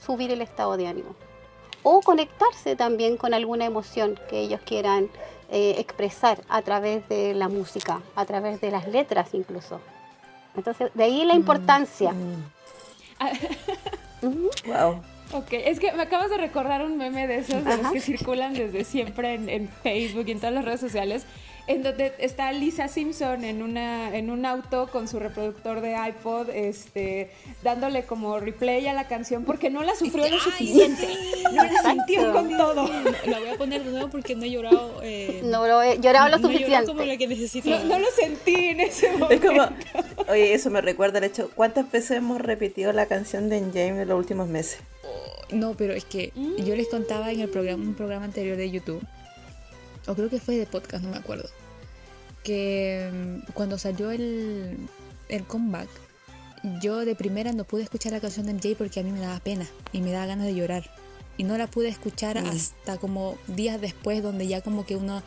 subir 0.00 0.30
el 0.30 0.40
estado 0.40 0.78
de 0.78 0.86
ánimo. 0.86 1.14
O 1.82 2.00
conectarse 2.00 2.74
también 2.74 3.18
con 3.18 3.34
alguna 3.34 3.66
emoción 3.66 4.18
que 4.30 4.40
ellos 4.40 4.60
quieran 4.64 5.10
eh, 5.50 5.74
expresar 5.78 6.40
a 6.48 6.62
través 6.62 7.06
de 7.08 7.34
la 7.34 7.48
música, 7.48 8.00
a 8.14 8.24
través 8.24 8.62
de 8.62 8.70
las 8.70 8.88
letras 8.88 9.34
incluso. 9.34 9.80
Entonces, 10.56 10.90
de 10.94 11.04
ahí 11.04 11.24
la 11.24 11.34
importancia. 11.34 12.12
Wow. 14.20 15.00
Ok, 15.32 15.52
es 15.52 15.78
que 15.78 15.92
me 15.92 16.02
acabas 16.02 16.30
de 16.30 16.38
recordar 16.38 16.82
un 16.82 16.96
meme 16.96 17.28
de 17.28 17.38
esos 17.38 17.64
de 17.64 17.76
los 17.76 17.92
que 17.92 18.00
circulan 18.00 18.54
desde 18.54 18.82
siempre 18.82 19.34
en, 19.34 19.48
en 19.48 19.68
Facebook 19.68 20.24
y 20.26 20.32
en 20.32 20.38
todas 20.40 20.54
las 20.54 20.64
redes 20.64 20.80
sociales, 20.80 21.24
en 21.68 21.82
donde 21.84 22.12
está 22.18 22.50
Lisa 22.52 22.88
Simpson 22.88 23.44
en 23.44 23.62
una 23.62 24.16
en 24.16 24.30
un 24.30 24.44
auto 24.46 24.88
con 24.90 25.06
su 25.06 25.18
reproductor 25.20 25.80
de 25.80 25.94
iPod, 26.08 26.48
este, 26.50 27.30
dándole 27.62 28.04
como 28.04 28.40
replay 28.40 28.86
a 28.88 28.94
la 28.94 29.06
canción 29.06 29.44
porque 29.44 29.70
no 29.70 29.82
la 29.84 29.94
sufrió 29.94 30.28
lo 30.28 30.40
suficiente, 30.40 31.06
no 31.52 31.62
la 31.64 31.82
sintió 31.90 32.32
con 32.32 32.56
todo. 32.56 32.88
La 33.26 33.38
voy 33.38 33.48
a 33.50 33.56
poner 33.58 33.84
de 33.84 33.90
nuevo 33.90 34.08
porque 34.08 34.34
no 34.34 34.44
he 34.44 34.50
llorado. 34.50 35.00
eh, 35.02 35.42
No 35.44 35.66
lo 35.66 35.82
he 35.82 35.98
llorado 36.00 36.28
lo 36.30 36.38
no 36.38 36.50
he 36.50 36.58
llorado 36.58 36.86
como 36.88 37.02
la 37.04 37.16
que 37.16 37.28
necesito. 37.28 37.68
No, 37.70 37.84
no 37.84 37.98
lo 37.98 38.06
sentí 38.18 38.54
en 38.54 38.80
ese 38.80 39.06
Es 39.12 39.18
momento. 39.18 39.46
como, 39.46 39.68
oye, 40.30 40.54
eso 40.54 40.70
me 40.70 40.80
recuerda 40.80 41.18
el 41.18 41.24
hecho, 41.24 41.50
¿cuántas 41.54 41.90
veces 41.92 42.12
hemos 42.12 42.40
repetido 42.40 42.92
la 42.92 43.06
canción 43.06 43.48
de 43.48 43.60
James 43.60 44.00
en 44.02 44.08
los 44.08 44.18
últimos 44.18 44.48
meses? 44.48 44.80
No, 45.50 45.74
pero 45.74 45.94
es 45.94 46.04
que 46.04 46.32
yo 46.64 46.76
les 46.76 46.88
contaba 46.88 47.30
en 47.30 47.40
el 47.40 47.48
programa, 47.48 47.82
un 47.82 47.94
programa 47.94 48.24
anterior 48.26 48.56
de 48.56 48.70
YouTube, 48.70 49.02
o 50.08 50.14
creo 50.14 50.28
que 50.28 50.40
fue 50.40 50.56
de 50.56 50.66
podcast, 50.66 51.04
no 51.04 51.10
me 51.10 51.18
acuerdo, 51.18 51.48
que 52.42 53.10
mm, 53.12 53.52
cuando 53.52 53.78
salió 53.78 54.10
el, 54.10 54.76
el 55.28 55.44
comeback, 55.44 55.88
yo 56.80 57.04
de 57.04 57.14
primera 57.14 57.52
no 57.52 57.64
pude 57.64 57.82
escuchar 57.82 58.12
la 58.12 58.20
canción 58.20 58.46
de 58.46 58.54
MJ 58.54 58.76
porque 58.76 59.00
a 59.00 59.02
mí 59.02 59.12
me 59.12 59.20
daba 59.20 59.38
pena 59.40 59.66
y 59.92 60.00
me 60.00 60.10
daba 60.10 60.26
ganas 60.26 60.46
de 60.46 60.54
llorar. 60.54 60.90
Y 61.36 61.44
no 61.44 61.56
la 61.56 61.68
pude 61.68 61.86
escuchar 61.86 62.36
hasta 62.36 62.98
como 62.98 63.38
días 63.46 63.80
después, 63.80 64.24
donde 64.24 64.48
ya 64.48 64.60
como 64.60 64.84
que 64.84 64.96
uno 64.96 65.22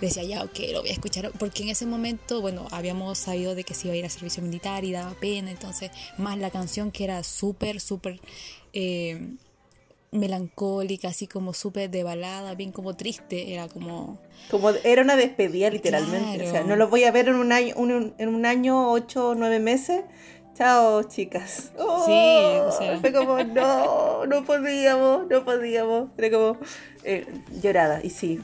decía, 0.00 0.22
ya, 0.22 0.44
ok, 0.44 0.60
lo 0.72 0.82
voy 0.82 0.90
a 0.90 0.92
escuchar. 0.92 1.32
Porque 1.40 1.64
en 1.64 1.70
ese 1.70 1.86
momento, 1.86 2.40
bueno, 2.40 2.68
habíamos 2.70 3.18
sabido 3.18 3.56
de 3.56 3.64
que 3.64 3.74
se 3.74 3.88
iba 3.88 3.94
a 3.94 3.96
ir 3.96 4.04
a 4.04 4.08
servicio 4.08 4.44
militar 4.44 4.84
y 4.84 4.92
daba 4.92 5.12
pena. 5.14 5.50
Entonces, 5.50 5.90
más 6.18 6.38
la 6.38 6.50
canción 6.50 6.92
que 6.92 7.02
era 7.02 7.24
súper, 7.24 7.80
súper 7.80 8.20
eh, 8.74 9.34
melancólica, 10.16 11.08
así 11.08 11.26
como 11.26 11.54
súper 11.54 11.90
de 11.90 12.02
balada, 12.04 12.54
bien 12.54 12.72
como 12.72 12.94
triste. 12.96 13.52
Era 13.54 13.68
como... 13.68 14.18
Como 14.50 14.70
era 14.70 15.02
una 15.02 15.16
despedida 15.16 15.70
literalmente. 15.70 16.34
Claro. 16.36 16.48
O 16.48 16.52
sea, 16.52 16.62
no 16.64 16.76
los 16.76 16.88
voy 16.90 17.04
a 17.04 17.10
ver 17.12 17.28
en 17.28 17.36
un 17.36 17.52
año, 17.52 17.74
un- 17.76 18.14
en 18.18 18.28
un 18.28 18.46
año, 18.46 18.90
ocho 18.92 19.34
nueve 19.36 19.58
meses. 19.60 20.02
Chao, 20.56 21.02
chicas. 21.02 21.72
Oh, 21.78 22.04
Sí, 22.06 22.58
o 22.60 22.72
sea. 22.78 22.98
Fue 23.00 23.12
como, 23.12 23.42
no, 23.44 24.24
no 24.26 24.44
podíamos, 24.44 25.26
no 25.28 25.44
podíamos. 25.44 26.08
Era 26.16 26.30
como 26.30 26.58
eh, 27.04 27.26
llorada. 27.62 28.00
Y 28.02 28.10
sí. 28.10 28.40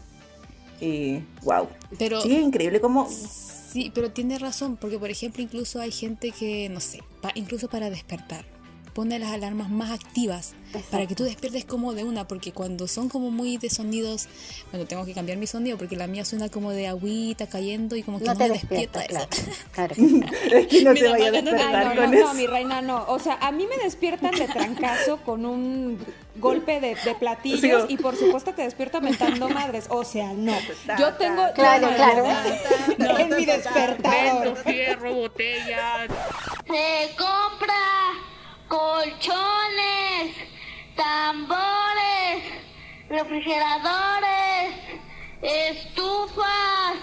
Y 0.81 1.21
wow. 1.43 1.69
Pero... 1.99 2.21
Sí, 2.21 2.35
es 2.37 2.43
increíble 2.43 2.81
como. 2.81 3.09
Sí, 3.09 3.91
pero 3.95 4.11
tiene 4.11 4.39
razón, 4.39 4.77
porque 4.77 4.99
por 4.99 5.09
ejemplo 5.09 5.43
incluso 5.43 5.81
hay 5.81 5.91
gente 5.91 6.31
que, 6.33 6.69
no 6.69 6.81
sé, 6.81 7.01
pa- 7.23 7.33
incluso 7.35 7.69
para 7.71 7.89
despertar, 7.89 8.45
pone 8.95 9.19
las 9.19 9.31
alarmas 9.31 9.71
más 9.71 9.91
activas 9.91 10.55
para 10.91 11.07
que 11.07 11.15
tú 11.15 11.25
despiertes 11.25 11.65
como 11.65 11.93
de 11.93 12.05
una, 12.05 12.27
porque 12.27 12.53
cuando 12.53 12.89
son 12.89 13.09
como 13.09 13.31
muy 13.31 13.59
de 13.59 13.69
sonidos, 13.69 14.29
bueno, 14.71 14.87
tengo 14.87 15.05
que 15.05 15.13
cambiar 15.13 15.37
mi 15.39 15.47
sonido 15.47 15.77
porque 15.77 15.97
la 15.97 16.07
mía 16.07 16.25
suena 16.25 16.49
como 16.49 16.71
de 16.71 16.87
agüita 16.89 17.47
cayendo 17.47 17.95
y 17.97 18.03
como 18.03 18.19
que 18.19 18.25
No 18.25 18.33
no, 18.33 18.39
te 18.39 18.45
me 18.49 18.53
despierta 18.55 19.01
despierta, 19.01 19.27
eso. 19.27 19.47
claro. 19.73 19.95
claro. 19.95 20.27
Es 20.53 20.67
que 20.69 20.83
no 20.85 20.95
te 20.95 21.09
vaya 21.09 21.29
a 21.29 21.31
despertar 21.33 21.95
no, 21.95 22.01
con 22.03 22.11
no, 22.11 22.17
eso. 22.17 22.27
no, 22.29 22.35
mi 22.35 22.47
reina, 22.47 22.83
no. 22.83 23.05
O 23.09 23.19
sea, 23.19 23.35
a 23.41 23.53
mí 23.53 23.67
me 23.67 23.83
despiertan 23.83 24.33
de 24.35 24.47
trancazo 24.49 25.19
con 25.19 25.45
un 25.45 25.99
golpe 26.37 26.81
de, 26.81 26.95
de 26.95 27.15
platillos 27.15 27.85
Sí, 27.89 27.95
y 27.95 27.97
por 27.99 28.17
supuesto 28.17 28.53
te 28.55 28.63
despierta 28.63 29.01
mentando 29.01 29.49
madres. 29.49 29.87
O 29.91 30.05
sea, 30.05 30.33
no. 30.33 30.55
Yo 30.99 31.15
tengo... 31.15 31.43
Claro, 31.55 31.91
no, 31.91 31.97
claro. 31.97 32.25
no, 32.99 33.07
no, 33.13 33.19
es 33.19 33.37
mi 33.37 33.45
despertador. 33.45 34.57
fierro, 34.65 35.15
botella. 35.15 36.07
Se 36.67 37.15
compra 37.17 37.75
colchones, 38.69 40.37
tambores, 40.97 42.45
refrigeradores, 43.09 44.75
estufas, 45.43 46.97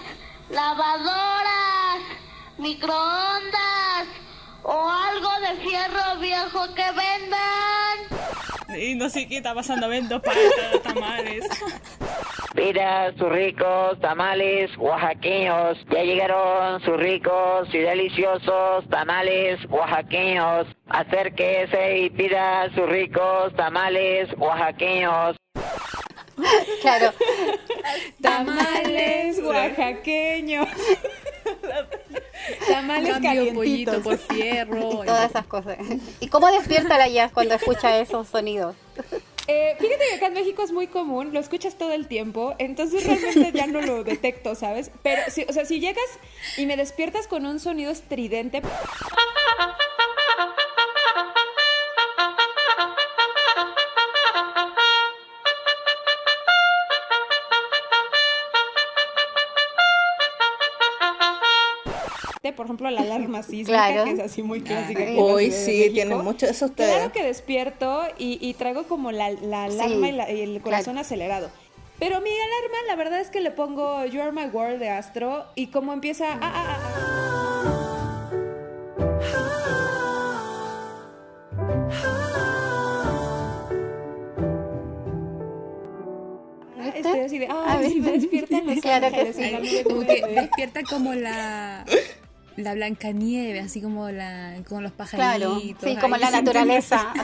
lavadoras, 0.50 2.00
microondas 2.58 4.06
o 4.62 4.88
algo 4.90 5.30
de 5.40 5.68
fierro 5.68 6.18
viejo 6.20 6.74
que 6.74 6.92
vendan. 6.92 7.79
Y 8.80 8.94
no 8.94 9.10
sé 9.10 9.28
qué 9.28 9.36
está 9.36 9.54
pasando, 9.54 9.90
vendo 9.90 10.22
patas, 10.22 10.82
tamales. 10.82 11.44
Mira 12.54 13.12
sus 13.18 13.28
ricos 13.28 14.00
tamales 14.00 14.70
oaxaqueños. 14.78 15.76
Ya 15.92 16.02
llegaron 16.02 16.80
sus 16.80 16.96
ricos 16.96 17.68
y 17.74 17.78
deliciosos 17.78 18.88
tamales 18.88 19.60
oaxaqueños. 19.68 20.66
Acérquese 20.88 21.98
y 21.98 22.10
pida 22.10 22.70
sus 22.74 22.88
ricos 22.88 23.54
tamales 23.54 24.30
oaxaqueños. 24.38 25.36
Claro. 26.80 27.12
Tamales 28.22 29.38
oaxaqueños. 29.42 30.68
Tamales 32.68 33.12
Cambio 33.14 33.54
pollito 33.54 33.92
calientitos. 33.92 34.02
por 34.02 34.18
fierro. 34.18 34.90
Y 35.02 35.06
todas 35.06 35.30
esas 35.30 35.46
cosas. 35.46 35.78
¿Y 36.20 36.28
cómo 36.28 36.50
despierta 36.50 36.98
la 36.98 37.08
Jazz 37.08 37.32
cuando 37.32 37.54
escucha 37.54 37.98
esos 38.00 38.28
sonidos? 38.28 38.76
Eh, 39.46 39.74
fíjate 39.80 40.04
que 40.08 40.14
acá 40.14 40.26
en 40.26 40.34
México 40.34 40.62
es 40.62 40.70
muy 40.70 40.86
común, 40.86 41.32
lo 41.32 41.40
escuchas 41.40 41.76
todo 41.76 41.90
el 41.92 42.06
tiempo, 42.06 42.54
entonces 42.58 43.04
realmente 43.04 43.50
ya 43.52 43.66
no 43.66 43.80
lo 43.80 44.04
detecto, 44.04 44.54
¿sabes? 44.54 44.92
Pero, 45.02 45.22
si, 45.28 45.42
o 45.42 45.52
sea, 45.52 45.64
si 45.64 45.80
llegas 45.80 46.04
y 46.56 46.66
me 46.66 46.76
despiertas 46.76 47.26
con 47.26 47.46
un 47.46 47.58
sonido 47.58 47.90
estridente... 47.90 48.62
Por 62.60 62.66
ejemplo, 62.66 62.90
la 62.90 63.00
alarma 63.00 63.42
sísmica, 63.42 63.88
Claro. 63.88 64.04
que 64.04 64.10
es 64.10 64.20
así 64.20 64.42
muy 64.42 64.60
clásica. 64.60 65.02
aquí 65.02 65.12
en 65.12 65.18
Hoy 65.18 65.50
sí, 65.50 65.88
tienen 65.94 66.18
mucho 66.18 66.44
eso 66.44 66.66
ustedes. 66.66 66.94
Claro 66.94 67.10
que 67.10 67.22
despierto 67.24 68.02
y, 68.18 68.36
y 68.46 68.52
traigo 68.52 68.82
como 68.84 69.12
la, 69.12 69.30
la 69.30 69.64
alarma 69.64 70.06
Sí, 70.06 70.10
y, 70.10 70.12
la- 70.12 70.30
y 70.30 70.40
el 70.42 70.60
corazón 70.60 70.98
acelerado. 70.98 71.48
Pero 71.98 72.20
mi 72.20 72.28
alarma, 72.28 72.76
la 72.86 72.96
verdad 72.96 73.18
es 73.22 73.30
que 73.30 73.40
le 73.40 73.50
pongo 73.50 74.04
You 74.04 74.20
Are 74.20 74.32
My 74.32 74.44
World 74.52 74.78
de 74.78 74.90
Astro 74.90 75.46
y 75.54 75.68
como 75.68 75.94
empieza... 75.94 76.32
ah, 76.34 76.38
ah, 76.42 76.78
ah, 76.84 78.30
ah, 86.78 86.92
estoy 86.94 87.20
así 87.20 87.38
de, 87.38 87.46
A 87.46 87.72
ay, 87.72 87.80
ver. 87.82 87.90
sí 87.90 88.00
me 88.00 88.12
despiertan 88.12 88.66
los 88.66 88.78
Claro 88.82 89.10
que 89.10 89.16
ángeles 89.20 89.36
sí. 89.36 89.42
en 89.78 89.84
Como 89.84 90.00
que 90.00 90.20
verde". 90.22 90.34
despierta 90.34 90.82
como 90.84 91.14
la 91.14 91.84
la 92.56 92.74
Blancanieve, 92.74 93.60
así 93.60 93.80
como 93.80 94.10
la 94.10 94.56
con 94.68 94.82
los 94.82 94.92
Claro. 94.92 95.50
pajaritos. 95.50 95.88
Sí, 95.88 95.96
como 95.96 96.14
ahí, 96.16 96.20
la 96.20 96.30
naturaleza. 96.30 97.12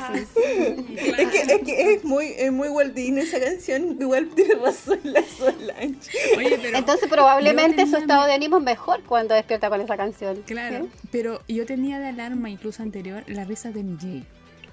Es 1.17 1.29
que, 1.29 1.39
es 1.55 1.61
que 1.65 1.95
es 1.95 2.05
muy, 2.05 2.27
es 2.37 2.53
muy 2.53 2.69
Walt 2.69 2.95
Disney 2.95 3.25
esa 3.25 3.41
canción. 3.41 3.97
Igual 4.01 4.29
tiene 4.35 4.55
razón 4.55 4.99
la 5.05 5.23
Solange. 5.23 5.97
Oye, 6.37 6.59
pero 6.61 6.79
Entonces 6.79 7.09
probablemente 7.09 7.87
su 7.87 7.97
estado 7.97 8.27
de 8.27 8.33
ánimo 8.35 8.59
es 8.59 8.65
mejor 8.65 9.03
cuando 9.05 9.35
despierta 9.35 9.69
con 9.69 9.81
esa 9.81 9.97
canción. 9.97 10.43
Claro, 10.47 10.85
¿Sí? 10.85 11.09
pero 11.11 11.43
yo 11.49 11.65
tenía 11.67 11.99
de 11.99 12.09
alarma 12.09 12.51
incluso 12.51 12.83
anterior 12.83 13.25
la 13.27 13.45
risa 13.45 13.71
de 13.71 13.83
MJ. 13.83 14.25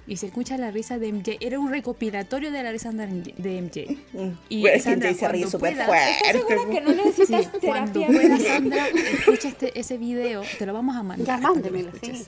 Y 0.06 0.18
se 0.18 0.26
escucha 0.26 0.58
la 0.58 0.70
risa 0.70 0.98
de 0.98 1.10
MJ. 1.12 1.38
Era 1.40 1.58
un 1.58 1.70
recopilatorio 1.70 2.50
de 2.50 2.62
la 2.62 2.70
risa 2.70 2.90
de 2.92 3.62
MJ. 3.62 3.96
Y 4.50 4.60
Bueno, 4.60 4.76
es 4.76 4.82
que 4.84 4.90
Sandra, 4.90 5.08
Jay 5.08 5.18
se 5.18 5.28
ríe 5.28 5.40
cuando 5.42 5.50
súper 5.50 5.76
fuerte. 5.76 6.10
¿Estás 6.10 6.32
segura 6.32 6.70
que 6.70 6.80
no 6.82 6.90
Sí, 6.90 7.00
necesitas 7.04 7.48
cuando 7.62 8.00
terapia? 8.00 8.20
puedas, 8.20 8.42
Sandra, 8.42 8.88
escucha 8.88 9.48
este, 9.48 9.80
ese 9.80 9.96
video. 9.96 10.42
Te 10.58 10.66
lo 10.66 10.74
vamos 10.74 10.94
a 10.96 11.02
mandar. 11.02 11.26
Ya 11.26 11.48
mándemelo, 11.48 11.90
sí. 12.02 12.24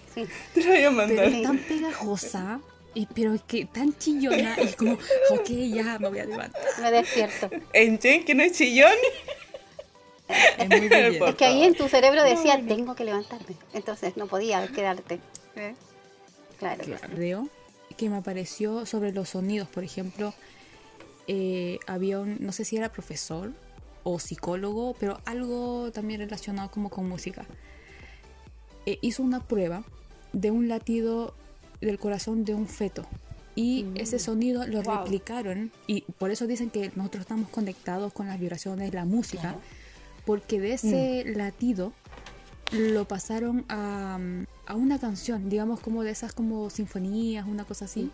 Te 0.55 0.61
lo 0.63 0.67
voy 0.69 0.77
a 0.77 0.79
Pero 0.79 0.93
mandar. 0.93 1.25
es 1.29 1.43
tan 1.43 1.59
pegajosa. 1.59 2.61
Y, 2.95 3.05
pero 3.15 3.35
es 3.35 3.43
que 3.43 3.67
tan 3.67 3.93
chillona. 3.99 4.57
Y 4.63 4.73
como, 4.73 4.93
ok, 4.93 5.49
ya 5.51 5.99
me 5.99 6.09
voy 6.09 6.19
a 6.21 6.25
levantar. 6.25 6.63
Me 6.81 6.91
despierto. 6.91 7.51
En 7.75 7.99
Jane, 8.01 8.25
que 8.25 8.35
no 8.35 8.43
es 8.43 8.53
chillón. 8.53 8.91
Es 10.59 10.69
muy 10.69 10.89
bien. 10.89 11.23
Es 11.27 11.35
que 11.35 11.45
ahí 11.45 11.63
en 11.65 11.75
tu 11.75 11.89
cerebro 11.89 12.25
decía, 12.25 12.59
tengo 12.67 12.95
que 12.95 13.05
levantarme. 13.05 13.55
Entonces 13.75 14.17
no 14.17 14.27
podía 14.29 14.67
quedarte. 14.69 15.21
¿Eh? 15.57 15.75
Claro. 16.59 16.79
que 16.85 16.97
sí. 16.97 17.15
video 17.15 17.49
que 17.97 18.09
me 18.11 18.17
apareció 18.17 18.87
sobre 18.87 19.13
los 19.13 19.31
sonidos, 19.31 19.69
por 19.69 19.85
ejemplo, 19.85 20.35
eh, 21.29 21.79
había 21.87 22.21
un, 22.21 22.37
no 22.41 22.53
sé 22.53 22.65
si 22.65 22.77
era 22.77 22.93
profesor 22.93 23.53
o 24.05 24.19
psicólogo, 24.19 24.95
pero 25.01 25.21
algo 25.25 25.91
también 25.93 26.21
relacionado 26.21 26.71
como 26.71 26.91
con 26.91 27.09
música. 27.09 27.45
Eh, 28.87 28.99
hizo 29.03 29.23
una 29.23 29.43
prueba 29.43 29.83
de 30.33 30.51
un 30.51 30.69
latido 30.69 31.35
del 31.81 31.99
corazón 31.99 32.45
de 32.45 32.55
un 32.55 32.69
feto. 32.69 33.05
Y 33.59 33.87
ese 33.95 34.19
sonido 34.19 34.67
lo 34.67 34.83
Wow. 34.83 34.99
replicaron 34.99 35.73
y 35.87 36.03
por 36.03 36.31
eso 36.31 36.47
dicen 36.47 36.69
que 36.69 36.93
nosotros 36.95 37.23
estamos 37.23 37.49
conectados 37.49 38.13
con 38.13 38.27
las 38.27 38.39
vibraciones, 38.39 38.93
la 38.93 39.07
música, 39.07 39.57
porque 40.27 40.61
de 40.61 40.75
ese 40.75 41.25
latido 41.25 41.93
lo 42.73 43.07
pasaron 43.07 43.65
a, 43.71 44.19
a 44.67 44.75
una 44.75 44.99
canción, 44.99 45.49
digamos 45.49 45.81
como 45.81 46.03
de 46.03 46.11
esas 46.11 46.33
como 46.33 46.71
sinfonías, 46.71 47.47
una 47.47 47.65
cosa 47.65 47.85
así, 47.87 48.11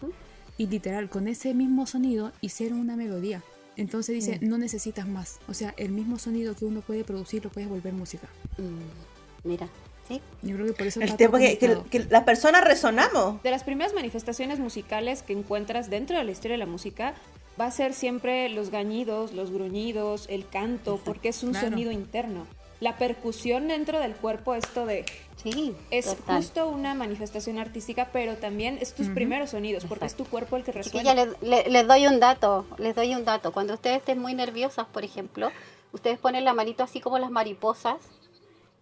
y 0.58 0.66
literal, 0.66 1.08
con 1.08 1.28
ese 1.28 1.54
mismo 1.54 1.86
sonido 1.86 2.32
hicieron 2.40 2.78
una 2.78 2.96
melodía. 2.96 3.42
Entonces 3.76 4.14
dice, 4.14 4.38
Mm. 4.42 4.48
no 4.48 4.58
necesitas 4.58 5.08
más. 5.08 5.38
O 5.48 5.54
sea, 5.54 5.74
el 5.78 5.92
mismo 5.92 6.18
sonido 6.18 6.54
que 6.54 6.66
uno 6.66 6.82
puede 6.82 7.04
producir 7.04 7.42
lo 7.42 7.50
puedes 7.50 7.68
volver 7.70 7.94
música. 7.94 8.28
Mm, 8.58 9.48
Mira, 9.48 9.66
sí. 10.06 10.20
Yo 10.42 10.54
creo 10.54 10.66
que 10.66 10.72
por 10.74 10.86
eso 10.86 11.00
El 11.00 11.16
tiempo 11.16 11.36
que, 11.38 11.58
que- 11.58 11.78
que 11.90 12.04
las 12.10 12.22
personas 12.24 12.62
resonamos. 12.64 13.42
De 13.42 13.50
las 13.50 13.64
primeras 13.64 13.92
manifestaciones 13.94 14.58
musicales 14.60 15.22
que 15.22 15.32
encuentras 15.32 15.90
dentro 15.90 16.16
de 16.18 16.22
la 16.24 16.30
historia 16.30 16.52
de 16.52 16.58
la 16.58 16.66
música 16.70 17.14
va 17.60 17.66
a 17.66 17.70
ser 17.72 17.92
siempre 17.94 18.48
los 18.50 18.70
gañidos, 18.70 19.32
los 19.32 19.50
gruñidos, 19.50 20.26
el 20.28 20.46
canto, 20.48 21.00
porque 21.04 21.30
es 21.30 21.42
un 21.42 21.50
Claro. 21.52 21.70
sonido 21.70 21.90
interno. 21.90 22.46
La 22.82 22.98
percusión 22.98 23.68
dentro 23.68 24.00
del 24.00 24.14
cuerpo, 24.16 24.54
esto 24.54 24.86
de... 24.86 25.04
Sí, 25.36 25.74
Es 25.90 26.06
total. 26.06 26.36
justo 26.38 26.68
una 26.68 26.94
manifestación 26.94 27.58
artística, 27.58 28.08
pero 28.12 28.36
también 28.36 28.78
es 28.80 28.92
tus 28.94 29.08
primeros 29.08 29.50
sonidos, 29.50 29.84
porque 29.84 30.04
es 30.06 30.14
tu 30.16 30.24
cuerpo 30.24 30.56
el 30.56 30.64
que 30.64 30.72
resuena. 30.72 31.10
Chiquillas, 31.14 31.36
les, 31.40 31.64
le- 31.64 31.70
les 31.70 31.86
doy 31.86 32.06
un 32.06 32.18
dato, 32.20 32.64
les 32.78 32.94
doy 32.94 33.14
un 33.14 33.24
dato. 33.24 33.52
Cuando 33.52 33.74
ustedes 33.74 33.98
estén 33.98 34.18
muy 34.18 34.34
nerviosas, 34.34 34.86
por 34.86 35.04
ejemplo, 35.04 35.50
ustedes 35.92 36.18
ponen 36.18 36.44
la 36.44 36.54
manito 36.54 36.82
así 36.82 37.00
como 37.00 37.18
las 37.18 37.30
mariposas 37.30 37.96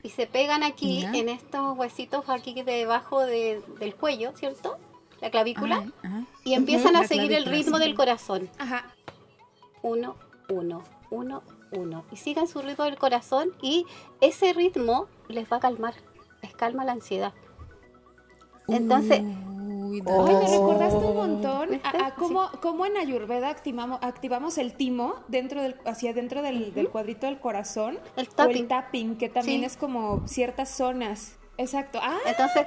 y 0.02 0.09
se 0.11 0.26
pegan 0.26 0.62
aquí 0.62 1.02
Ya. 1.02 1.12
en 1.12 1.28
estos 1.28 1.76
huesitos 1.78 2.25
aquí 2.28 2.62
debajo 2.62 3.21
de- 3.21 3.62
del 3.78 3.95
cuello, 3.95 4.33
¿cierto? 4.37 4.78
La 5.21 5.30
clavícula. 5.30 5.76
Ajá, 5.76 5.92
ajá. 6.02 6.25
Y 6.45 6.54
empiezan 6.54 6.97
a 6.97 7.07
seguir 7.07 7.33
el 7.35 7.45
ritmo 7.45 7.76
sí. 7.78 7.85
del 7.85 7.95
corazón. 7.95 8.49
Ajá. 8.59 8.85
Uno, 9.83 10.16
uno, 10.49 10.83
uno, 11.11 11.42
uno. 11.73 12.05
Y 12.12 12.17
sigan 12.17 12.47
su 12.49 12.61
ritmo 12.62 12.85
del 12.85 12.99
corazón 12.99 13.53
y 13.62 13.87
ese 14.21 14.53
ritmo 14.53 15.07
les 15.29 15.50
va 15.50 15.57
a 15.59 15.61
calmar, 15.61 15.95
les 16.43 16.55
calma 16.55 16.85
la 16.85 16.93
ansiedad. 16.93 17.33
Entonces, 18.69 19.21
Uy, 19.23 20.00
Oh. 20.07 20.25
Ay, 20.25 20.35
me 20.37 20.47
recordaste 20.49 20.97
un 20.99 21.17
montón 21.17 21.71
¿Viste? 21.71 21.89
a, 21.99 22.07
a 22.07 22.15
cómo, 22.15 22.49
cómo 22.62 22.87
en 22.87 22.97
Ayurveda 22.97 23.49
activamos, 23.49 23.99
activamos 24.03 24.57
el 24.57 24.75
timo 24.75 25.17
dentro 25.27 25.61
del, 25.62 25.75
hacia 25.85 26.12
dentro 26.12 26.43
del, 26.43 26.73
del 26.73 26.89
cuadrito 26.91 27.27
del 27.27 27.41
corazón. 27.41 27.99
El 28.15 28.29
O 28.29 28.31
tapping. 28.31 28.57
el 28.57 28.69
tapping, 28.69 29.17
que 29.19 29.29
también 29.29 29.61
Sí. 29.62 29.67
es 29.67 29.77
como 29.77 30.23
ciertas 30.29 30.69
zonas. 30.71 31.37
Exacto. 31.57 31.99
Ah, 32.00 32.19
Entonces, 32.25 32.67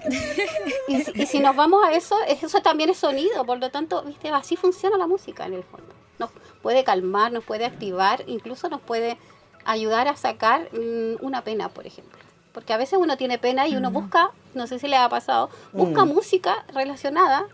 y, 0.89 1.01
si- 1.01 1.21
y 1.21 1.25
si 1.25 1.39
nos 1.39 1.55
vamos 1.55 1.81
a 1.85 1.93
eso, 1.93 2.17
es- 2.27 2.43
eso 2.43 2.59
también 2.61 2.89
es 2.89 2.97
sonido, 2.97 3.45
por 3.45 3.57
lo 3.57 3.71
tanto, 3.71 4.03
viste, 4.03 4.27
así 4.29 4.57
funciona 4.57 4.97
la 4.97 5.07
música 5.07 5.45
en 5.45 5.53
el 5.53 5.63
fondo. 5.63 5.93
Nos 6.19 6.29
puede 6.61 6.83
calmar, 6.83 7.31
nos 7.31 7.43
puede 7.43 7.65
activar, 7.65 8.23
incluso 8.27 8.69
nos 8.69 8.81
puede 8.81 9.17
ayudar 9.65 10.07
a 10.07 10.15
sacar 10.15 10.69
mm, 10.73 11.23
una 11.25 11.43
pena, 11.43 11.69
por 11.69 11.87
ejemplo. 11.87 12.19
Porque 12.53 12.71
a 12.73 12.77
veces 12.77 12.99
uno 13.01 13.17
tiene 13.17 13.37
pena 13.39 13.67
y 13.67 13.75
uno 13.75 13.89
busca, 13.91 14.29
no 14.53 14.67
sé 14.67 14.77
si 14.79 14.87
le 14.87 14.95
ha 14.97 15.09
pasado, 15.09 15.49
busca 15.71 16.05
música 16.05 16.65
relacionada 16.73 17.47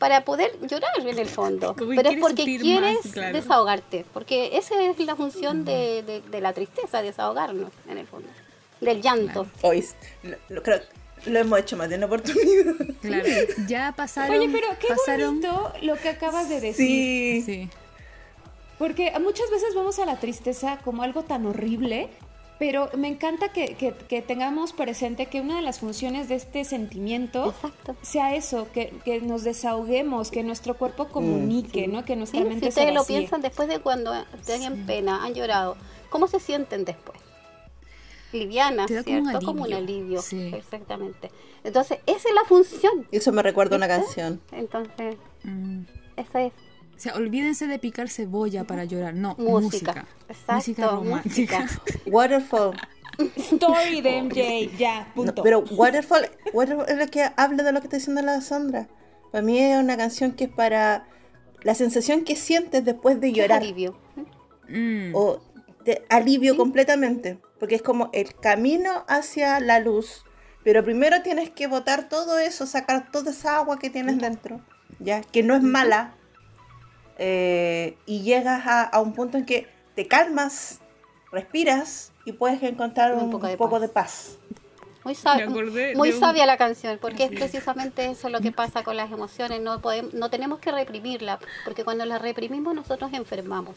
para 0.00 0.24
poder 0.24 0.50
llorar 0.66 0.90
en 0.98 1.18
el 1.18 1.28
fondo. 1.28 1.74
Como 1.78 1.90
Pero 1.94 2.08
es 2.10 2.18
porque 2.20 2.44
quieres 2.44 3.04
más, 3.04 3.12
claro. 3.12 3.36
desahogarte, 3.36 4.04
porque 4.12 4.56
esa 4.56 4.82
es 4.82 4.98
la 4.98 5.14
función 5.14 5.64
de, 5.64 6.02
de- 6.02 6.20
de 6.22 6.40
la 6.40 6.52
tristeza, 6.52 7.00
desahogarnos 7.02 7.70
en 7.88 7.98
el 7.98 8.06
fondo, 8.06 8.28
del 8.80 9.00
llanto. 9.02 9.46
Hoy 9.62 9.86
lo, 10.22 10.36
lo- 10.48 10.62
creo 10.62 10.80
lo 11.26 11.38
hemos 11.38 11.58
hecho 11.60 11.76
más 11.76 11.90
de 11.90 11.96
una 11.96 12.06
oportunidad. 12.06 12.74
Claro. 13.02 13.24
Ya 13.68 13.92
pasaron. 13.94 14.36
oye, 14.38 14.48
pero 14.50 14.68
qué 14.80 14.88
pasaron, 14.88 15.40
bonito 15.42 15.72
lo 15.82 15.96
que 15.96 16.08
acabas 16.08 16.48
de 16.48 16.60
decir. 16.62 16.74
Sí. 16.74 17.42
Sí. 17.44 17.70
Porque 18.80 19.12
muchas 19.20 19.48
veces 19.50 19.74
vemos 19.74 19.98
a 19.98 20.06
la 20.06 20.16
tristeza 20.16 20.78
como 20.82 21.02
algo 21.02 21.22
tan 21.22 21.44
horrible, 21.44 22.08
pero 22.58 22.88
me 22.96 23.08
encanta 23.08 23.52
que, 23.52 23.74
que- 23.76 23.92
que 23.94 24.22
tengamos 24.22 24.72
presente 24.72 25.26
que 25.26 25.40
una 25.42 25.56
de 25.56 25.62
las 25.62 25.80
funciones 25.80 26.28
de 26.30 26.36
este 26.36 26.64
sentimiento 26.64 27.50
Exacto. 27.50 27.94
sea 28.00 28.34
eso, 28.34 28.68
que, 28.72 28.92
que 29.04 29.20
nos 29.20 29.44
desahoguemos, 29.44 30.30
que 30.30 30.42
nuestro 30.42 30.78
cuerpo 30.78 31.08
comunique, 31.08 31.88
¿no? 31.88 32.04
Que 32.06 32.14
Sí, 32.14 32.18
nuestra 32.18 32.40
si 32.40 32.48
mente 32.48 32.68
ustedes 32.68 32.88
se 32.88 32.94
lo 32.94 33.04
piensan 33.04 33.42
después 33.42 33.68
de 33.68 33.80
cuando 33.80 34.12
tienen 34.46 34.86
pena, 34.86 35.24
han 35.24 35.34
llorado, 35.34 35.76
¿cómo 36.08 36.26
se 36.26 36.40
sienten 36.40 36.84
después? 36.86 37.18
Livianas, 38.32 38.86
Te 38.86 38.94
da 38.94 39.04
como 39.04 39.18
un 39.18 39.28
¿cierto? 39.28 39.46
Como 39.46 39.62
un 39.64 39.72
alivio, 39.74 39.94
alivio, 39.96 40.22
sí. 40.22 40.52
exactamente. 40.54 41.30
Entonces, 41.64 41.98
esa 42.06 42.28
es 42.30 42.34
la 42.34 42.44
función. 42.44 43.06
Eso 43.12 43.32
me 43.32 43.42
recuerda 43.42 43.74
a 43.74 43.78
una 43.78 43.88
canción. 43.88 44.40
Entonces, 44.52 45.16
Mm. 45.42 45.82
esa 46.16 46.42
es 46.42 46.52
O 47.00 47.02
sea, 47.02 47.14
olvídense 47.14 47.66
de 47.66 47.78
picar 47.78 48.10
cebolla 48.10 48.64
para 48.64 48.84
llorar. 48.84 49.14
No, 49.14 49.34
música. 49.38 50.04
música. 50.04 50.06
Exacto, 50.28 50.54
música 50.54 50.86
romántica. 50.88 51.60
música. 51.62 51.98
Waterfall. 52.04 52.76
Story 53.36 54.02
de 54.02 54.22
MJ, 54.22 54.76
ya, 54.76 55.06
No, 55.06 55.14
punto. 55.14 55.42
pero 55.42 55.60
Waterfall, 55.60 56.28
Waterfall 56.52 56.84
es 56.90 56.98
lo 56.98 57.06
que 57.06 57.30
habla 57.38 57.62
de 57.62 57.72
lo 57.72 57.80
que 57.80 57.86
está 57.86 57.96
diciendo 57.96 58.20
la 58.20 58.42
Sandra. 58.42 58.86
Para 59.32 59.40
mí 59.40 59.58
es 59.58 59.82
una 59.82 59.96
canción 59.96 60.32
que 60.32 60.44
es 60.44 60.50
para 60.50 61.06
la 61.62 61.74
sensación 61.74 62.22
que 62.22 62.36
sientes 62.36 62.84
después 62.84 63.18
de 63.18 63.32
llorar. 63.32 63.62
Alivio. 63.62 63.98
Mm. 64.68 65.14
o 65.14 65.40
de 65.86 66.04
alivio 66.10 66.54
completamente, 66.54 67.38
porque 67.58 67.76
es 67.76 67.82
como 67.82 68.10
el 68.12 68.34
camino 68.34 69.06
hacia 69.08 69.58
la 69.58 69.80
luz, 69.80 70.26
pero 70.64 70.84
primero 70.84 71.22
tienes 71.22 71.48
que 71.48 71.66
botar 71.66 72.10
todo 72.10 72.38
eso, 72.38 72.66
sacar 72.66 73.10
toda 73.10 73.30
esa 73.30 73.56
agua 73.56 73.78
que 73.78 73.88
tienes 73.88 74.18
dentro, 74.18 74.60
ya 74.98 75.22
que 75.22 75.42
no 75.42 75.56
es 75.56 75.62
mala, 75.62 76.14
eh, 77.22 77.96
y 78.06 78.22
llegas 78.22 78.66
a, 78.66 78.82
a 78.82 79.00
un 79.00 79.12
punto 79.12 79.36
en 79.36 79.44
que 79.44 79.68
te 79.94 80.08
calmas, 80.08 80.80
respiras 81.30 82.12
y 82.24 82.32
puedes 82.32 82.62
encontrar 82.62 83.12
un, 83.14 83.24
Un 83.24 83.30
poco 83.30 83.46
de 83.46 83.56
poco 83.58 83.72
paz. 83.72 83.80
de 83.82 83.88
paz. 83.88 84.36
Muy, 85.04 85.14
sab- 85.14 85.46
muy 85.96 86.08
de 86.10 86.14
un- 86.14 86.20
sabia 86.20 86.46
la 86.46 86.56
canción, 86.56 86.98
porque 87.00 87.24
es 87.24 87.30
precisamente 87.30 88.06
eso 88.10 88.28
lo 88.30 88.40
que 88.40 88.52
pasa 88.52 88.82
con 88.82 88.96
las 88.96 89.10
emociones. 89.12 89.60
No, 89.60 89.80
podemos, 89.80 90.12
no 90.14 90.30
tenemos 90.30 90.58
que 90.60 90.72
reprimirla, 90.72 91.38
porque 91.64 91.84
cuando 91.84 92.04
las 92.06 92.20
reprimimos 92.22 92.74
nosotros 92.74 93.10
enfermamos. 93.12 93.76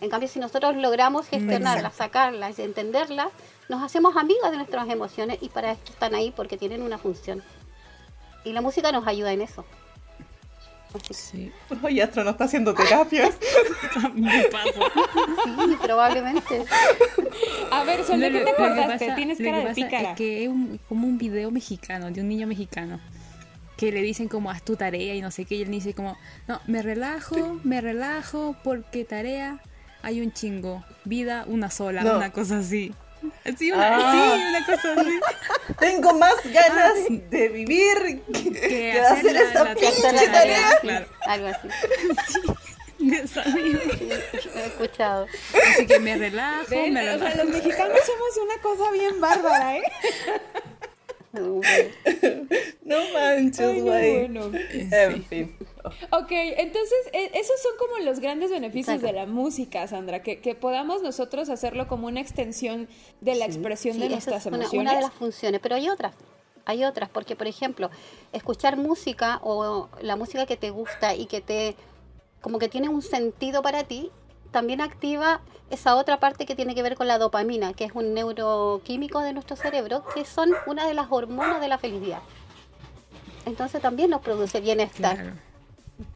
En 0.00 0.10
cambio, 0.10 0.28
si 0.28 0.38
nosotros 0.40 0.74
logramos 0.76 1.28
gestionarlas, 1.28 1.94
sacarlas 1.94 2.58
y 2.58 2.62
entenderlas, 2.62 3.28
nos 3.68 3.82
hacemos 3.82 4.16
amigas 4.16 4.50
de 4.50 4.56
nuestras 4.58 4.88
emociones 4.88 5.38
y 5.40 5.48
para 5.48 5.72
esto 5.72 5.92
están 5.92 6.14
ahí 6.14 6.32
porque 6.34 6.56
tienen 6.58 6.82
una 6.82 6.98
función. 6.98 7.42
Y 8.44 8.52
la 8.52 8.60
música 8.60 8.90
nos 8.92 9.06
ayuda 9.06 9.32
en 9.32 9.40
eso. 9.42 9.64
Que 11.00 11.14
Sí. 11.14 11.50
Oye, 11.82 12.02
Astro 12.02 12.22
no 12.24 12.30
está 12.30 12.44
haciendo 12.44 12.74
terapia. 12.74 13.30
Me 14.14 14.44
paso. 14.44 14.80
sí, 15.68 15.76
probablemente. 15.82 16.64
A 17.70 17.84
ver, 17.84 18.04
Sol, 18.04 18.20
¿de 18.20 18.30
Lo- 18.30 18.38
qué 18.38 18.44
lo 18.44 18.50
te 18.50 18.56
que 18.56 18.62
acordaste? 18.62 19.04
pasa- 19.06 19.14
Tienes 19.16 19.38
lo 19.38 19.44
que 19.44 19.50
cara 19.50 19.58
de 19.58 19.64
pasa 19.64 19.74
pícara. 19.74 20.10
Es 20.10 20.16
que 20.16 20.42
es 20.44 20.48
un- 20.48 20.78
como 20.88 21.06
un 21.06 21.18
video 21.18 21.50
mexicano, 21.50 22.10
de 22.10 22.20
un 22.20 22.28
niño 22.28 22.46
mexicano, 22.46 23.00
que 23.76 23.90
le 23.92 24.02
dicen 24.02 24.28
como 24.28 24.50
haz 24.50 24.62
tu 24.62 24.76
tarea 24.76 25.14
y 25.14 25.20
no 25.22 25.30
sé 25.30 25.44
qué, 25.44 25.56
y 25.56 25.62
él 25.62 25.70
dice 25.70 25.94
como, 25.94 26.16
no, 26.46 26.60
me 26.66 26.82
relajo, 26.82 27.58
me 27.64 27.80
relajo, 27.80 28.54
porque 28.62 29.04
tarea 29.04 29.60
hay 30.02 30.20
un 30.20 30.32
chingo, 30.32 30.84
vida 31.04 31.44
una 31.48 31.70
sola, 31.70 32.02
No. 32.02 32.16
una 32.18 32.30
cosa 32.32 32.58
así. 32.58 32.92
Sí, 33.58 33.70
una, 33.72 33.96
Ah. 33.96 34.12
sí, 34.12 34.42
una 34.48 34.66
cosa 34.66 34.94
así. 35.00 35.20
Tengo 35.78 36.12
más 36.14 36.34
ganas 36.44 36.92
Ah, 36.96 37.12
de 37.30 37.48
vivir 37.48 38.22
que, 38.32 38.52
Que 38.52 38.68
de 38.68 39.00
hacer 39.00 39.18
hacer 39.18 39.32
la- 39.32 39.40
esta 39.42 39.64
la- 39.64 39.74
pinche 39.74 40.02
la 40.02 40.12
tarea. 40.12 40.32
tarea, 40.32 40.78
Claro. 40.80 41.06
algo 41.26 41.46
así. 41.48 41.68
Sí, 42.98 43.72
lo 44.54 44.60
he 44.60 44.66
escuchado. 44.66 45.26
Así 45.72 45.86
que 45.86 45.98
me 45.98 46.16
relajo, 46.16 46.66
Ven, 46.70 46.92
me 46.94 47.00
o 47.00 47.04
sea, 47.04 47.16
relajo. 47.30 47.36
los 47.38 47.46
mexicanos 47.48 47.98
somos 48.06 48.36
una 48.44 48.62
cosa 48.62 48.90
bien 48.92 49.20
bárbara, 49.20 49.76
¿eh? 49.76 49.82
No 52.84 52.96
manches, 53.14 53.60
Ay, 53.60 53.78
no, 53.80 53.84
güey. 53.84 54.18
bueno. 54.28 54.50
En 54.72 55.24
fin. 55.24 55.56
Ok, 56.10 56.30
entonces 56.30 56.98
e- 57.12 57.30
esos 57.34 57.60
son 57.62 57.72
como 57.78 57.98
los 58.04 58.20
grandes 58.20 58.50
beneficios 58.50 58.96
Exacto. 58.96 59.06
de 59.06 59.12
la 59.12 59.26
música, 59.26 59.86
Sandra, 59.86 60.22
que, 60.22 60.40
que 60.40 60.54
podamos 60.54 61.02
nosotros 61.02 61.48
hacerlo 61.48 61.88
como 61.88 62.06
una 62.08 62.20
extensión 62.20 62.88
de 63.20 63.34
la 63.36 63.46
expresión 63.46 63.94
Sí, 63.94 64.00
de 64.00 64.08
nuestras 64.10 64.40
es 64.42 64.46
una, 64.46 64.56
emociones. 64.58 64.82
una 64.90 64.94
de 64.96 65.02
las 65.06 65.12
funciones, 65.14 65.60
pero 65.62 65.76
hay 65.76 65.88
otras. 65.88 66.14
Hay 66.64 66.84
otras, 66.84 67.08
porque 67.08 67.34
por 67.34 67.46
ejemplo, 67.46 67.90
escuchar 68.32 68.76
música 68.76 69.40
o 69.42 69.88
la 70.00 70.16
música 70.16 70.46
que 70.46 70.56
te 70.56 70.70
gusta 70.70 71.14
y 71.14 71.26
que 71.26 71.40
te 71.40 71.74
como 72.40 72.58
que 72.58 72.68
tiene 72.68 72.88
un 72.88 73.02
sentido 73.02 73.62
para 73.62 73.84
ti, 73.84 74.10
también 74.52 74.80
activa 74.80 75.40
esa 75.70 75.96
otra 75.96 76.20
parte 76.20 76.46
que 76.46 76.54
tiene 76.54 76.74
que 76.74 76.82
ver 76.82 76.94
con 76.94 77.08
la 77.08 77.18
dopamina, 77.18 77.72
que 77.72 77.84
es 77.84 77.92
un 77.94 78.14
neuroquímico 78.14 79.20
de 79.20 79.32
nuestro 79.32 79.56
cerebro, 79.56 80.04
que 80.14 80.24
son 80.24 80.52
una 80.66 80.86
de 80.86 80.94
las 80.94 81.08
hormonas 81.10 81.60
de 81.60 81.68
la 81.68 81.78
felicidad. 81.78 82.20
Entonces 83.46 83.82
también 83.82 84.10
nos 84.10 84.20
produce 84.20 84.60
bienestar. 84.60 85.16
Claro. 85.16 85.36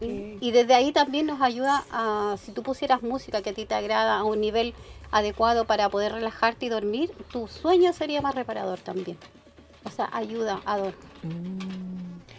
Y 0.00 0.26
y 0.40 0.50
desde 0.50 0.74
ahí 0.74 0.92
también 0.92 1.26
nos 1.26 1.40
ayuda 1.40 1.84
a, 1.90 2.36
si 2.44 2.52
tú 2.52 2.62
pusieras 2.62 3.02
música 3.02 3.42
que 3.42 3.50
a 3.50 3.54
ti 3.54 3.64
te 3.64 3.74
agrada 3.74 4.18
a 4.18 4.24
un 4.24 4.40
nivel 4.40 4.74
adecuado 5.10 5.64
para 5.64 5.88
poder 5.88 6.12
relajarte 6.12 6.66
y 6.66 6.68
dormir, 6.68 7.10
tu 7.32 7.48
sueño 7.48 7.92
sería 7.92 8.20
más 8.20 8.34
reparador 8.34 8.78
también. 8.80 9.16
O 9.84 9.90
sea, 9.90 10.08
ayuda 10.12 10.60
a 10.66 10.78
dormir. 10.78 10.94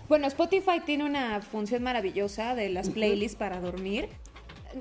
Bueno, 0.07 0.27
Spotify 0.27 0.79
tiene 0.85 1.03
una 1.03 1.41
función 1.41 1.83
maravillosa 1.83 2.55
de 2.55 2.69
las 2.69 2.89
playlists 2.89 3.37
para 3.37 3.59
dormir. 3.59 4.09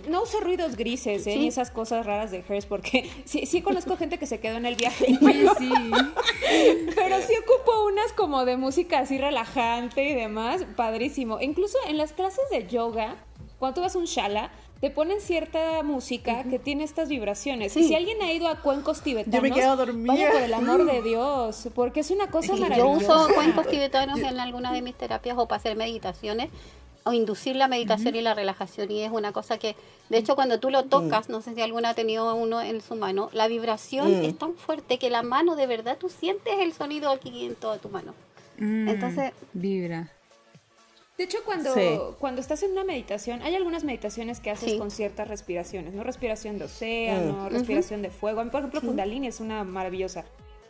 No 0.08 0.22
uso 0.22 0.40
ruidos 0.40 0.76
grises, 0.76 1.26
¿eh? 1.26 1.32
Sí. 1.32 1.38
Ni 1.38 1.48
esas 1.48 1.70
cosas 1.70 2.04
raras 2.06 2.30
de 2.30 2.44
Hers, 2.48 2.66
porque 2.66 3.10
sí, 3.24 3.46
sí 3.46 3.62
conozco 3.62 3.96
gente 3.96 4.18
que 4.18 4.26
se 4.26 4.40
quedó 4.40 4.56
en 4.56 4.66
el 4.66 4.76
viaje. 4.76 5.18
Oye, 5.22 5.46
sí. 5.58 5.70
Pero 6.94 7.16
sí 7.22 7.34
ocupo 7.42 7.86
unas 7.86 8.12
como 8.12 8.44
de 8.44 8.56
música 8.56 9.00
así 9.00 9.18
relajante 9.18 10.04
y 10.04 10.14
demás, 10.14 10.64
padrísimo. 10.76 11.40
Incluso 11.40 11.78
en 11.88 11.98
las 11.98 12.12
clases 12.12 12.44
de 12.50 12.66
yoga, 12.66 13.16
cuando 13.58 13.76
tú 13.76 13.80
vas 13.82 13.94
a 13.96 13.98
un 13.98 14.04
shala, 14.04 14.50
te 14.80 14.90
ponen 14.90 15.20
cierta 15.22 15.82
música 15.82 16.44
que 16.44 16.58
tiene 16.58 16.84
estas 16.84 17.08
vibraciones. 17.08 17.72
Sí. 17.72 17.80
Y 17.80 17.88
si 17.88 17.94
alguien 17.94 18.20
ha 18.22 18.30
ido 18.32 18.46
a 18.46 18.60
cuencos 18.60 19.00
tibetanos, 19.00 19.34
Yo 19.34 19.42
me 19.42 19.50
quedo 19.50 19.74
dormida. 19.76 20.12
vaya 20.12 20.30
por 20.32 20.42
el 20.42 20.54
amor 20.54 20.84
de 20.84 21.00
Dios, 21.02 21.68
porque 21.74 22.00
es 22.00 22.10
una 22.10 22.30
cosa 22.30 22.54
Yo 22.54 22.58
maravillosa. 22.58 23.24
uso 23.24 23.34
cuencos 23.34 23.68
tibetanos 23.68 24.18
en 24.20 24.38
algunas 24.38 24.72
de 24.74 24.82
mis 24.82 24.94
terapias 24.94 25.38
o 25.38 25.48
para 25.48 25.58
hacer 25.60 25.76
meditaciones 25.76 26.50
o 27.06 27.12
inducir 27.12 27.56
la 27.56 27.68
meditación 27.68 28.14
y 28.16 28.20
la 28.20 28.34
relajación 28.34 28.90
y 28.90 29.02
es 29.02 29.10
una 29.10 29.32
cosa 29.32 29.56
que 29.58 29.74
de 30.10 30.18
hecho 30.18 30.34
cuando 30.34 30.60
tú 30.60 30.70
lo 30.70 30.84
tocas 30.84 31.28
no 31.30 31.40
sé 31.40 31.54
si 31.54 31.62
alguna 31.62 31.90
ha 31.90 31.94
tenido 31.94 32.34
uno 32.34 32.60
en 32.60 32.80
su 32.82 32.96
mano 32.96 33.30
la 33.32 33.48
vibración 33.48 34.20
Mm. 34.20 34.24
es 34.24 34.36
tan 34.38 34.54
fuerte 34.56 34.98
que 34.98 35.08
la 35.08 35.22
mano 35.22 35.56
de 35.56 35.66
verdad 35.66 35.96
tú 35.98 36.08
sientes 36.08 36.54
el 36.58 36.72
sonido 36.74 37.10
aquí 37.10 37.46
en 37.46 37.54
toda 37.54 37.78
tu 37.78 37.88
mano 37.88 38.12
Mm, 38.58 38.88
Entonces- 38.88 39.32
Vibra. 39.52 40.10
De 41.18 41.24
hecho, 41.24 41.38
cuando, 41.44 41.72
Sí. 41.74 41.98
cuando 42.18 42.40
estás 42.40 42.62
en 42.62 42.72
una 42.72 42.84
meditación, 42.84 43.40
hay 43.42 43.54
algunas 43.54 43.84
meditaciones 43.84 44.40
que 44.40 44.50
haces 44.50 44.72
Sí. 44.72 44.78
con 44.78 44.90
ciertas 44.90 45.28
respiraciones, 45.28 45.92
¿no? 45.94 46.02
Respiración 46.02 46.58
de 46.58 46.64
océano, 46.64 47.48
respiración 47.50 48.02
de 48.02 48.10
fuego. 48.10 48.40
A 48.40 48.44
mí, 48.44 48.50
por 48.50 48.60
ejemplo, 48.60 48.80
Kundalini 48.82 49.26
es 49.28 49.40
una 49.40 49.62
maravillosa. 49.64 50.24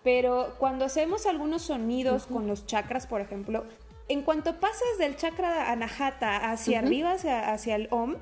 Pero 0.04 0.54
cuando 0.58 0.84
hacemos 0.84 1.26
algunos 1.26 1.62
sonidos 1.62 2.26
con 2.26 2.46
los 2.46 2.66
chakras, 2.66 3.06
por 3.08 3.20
ejemplo, 3.20 3.64
en 4.08 4.22
cuanto 4.22 4.60
pasas 4.60 4.98
del 4.98 5.16
chakra 5.16 5.70
anahata 5.70 6.50
hacia 6.50 6.78
arriba, 6.80 7.12
hacia, 7.12 7.52
hacia 7.52 7.76
el 7.76 7.88
om, 7.90 8.16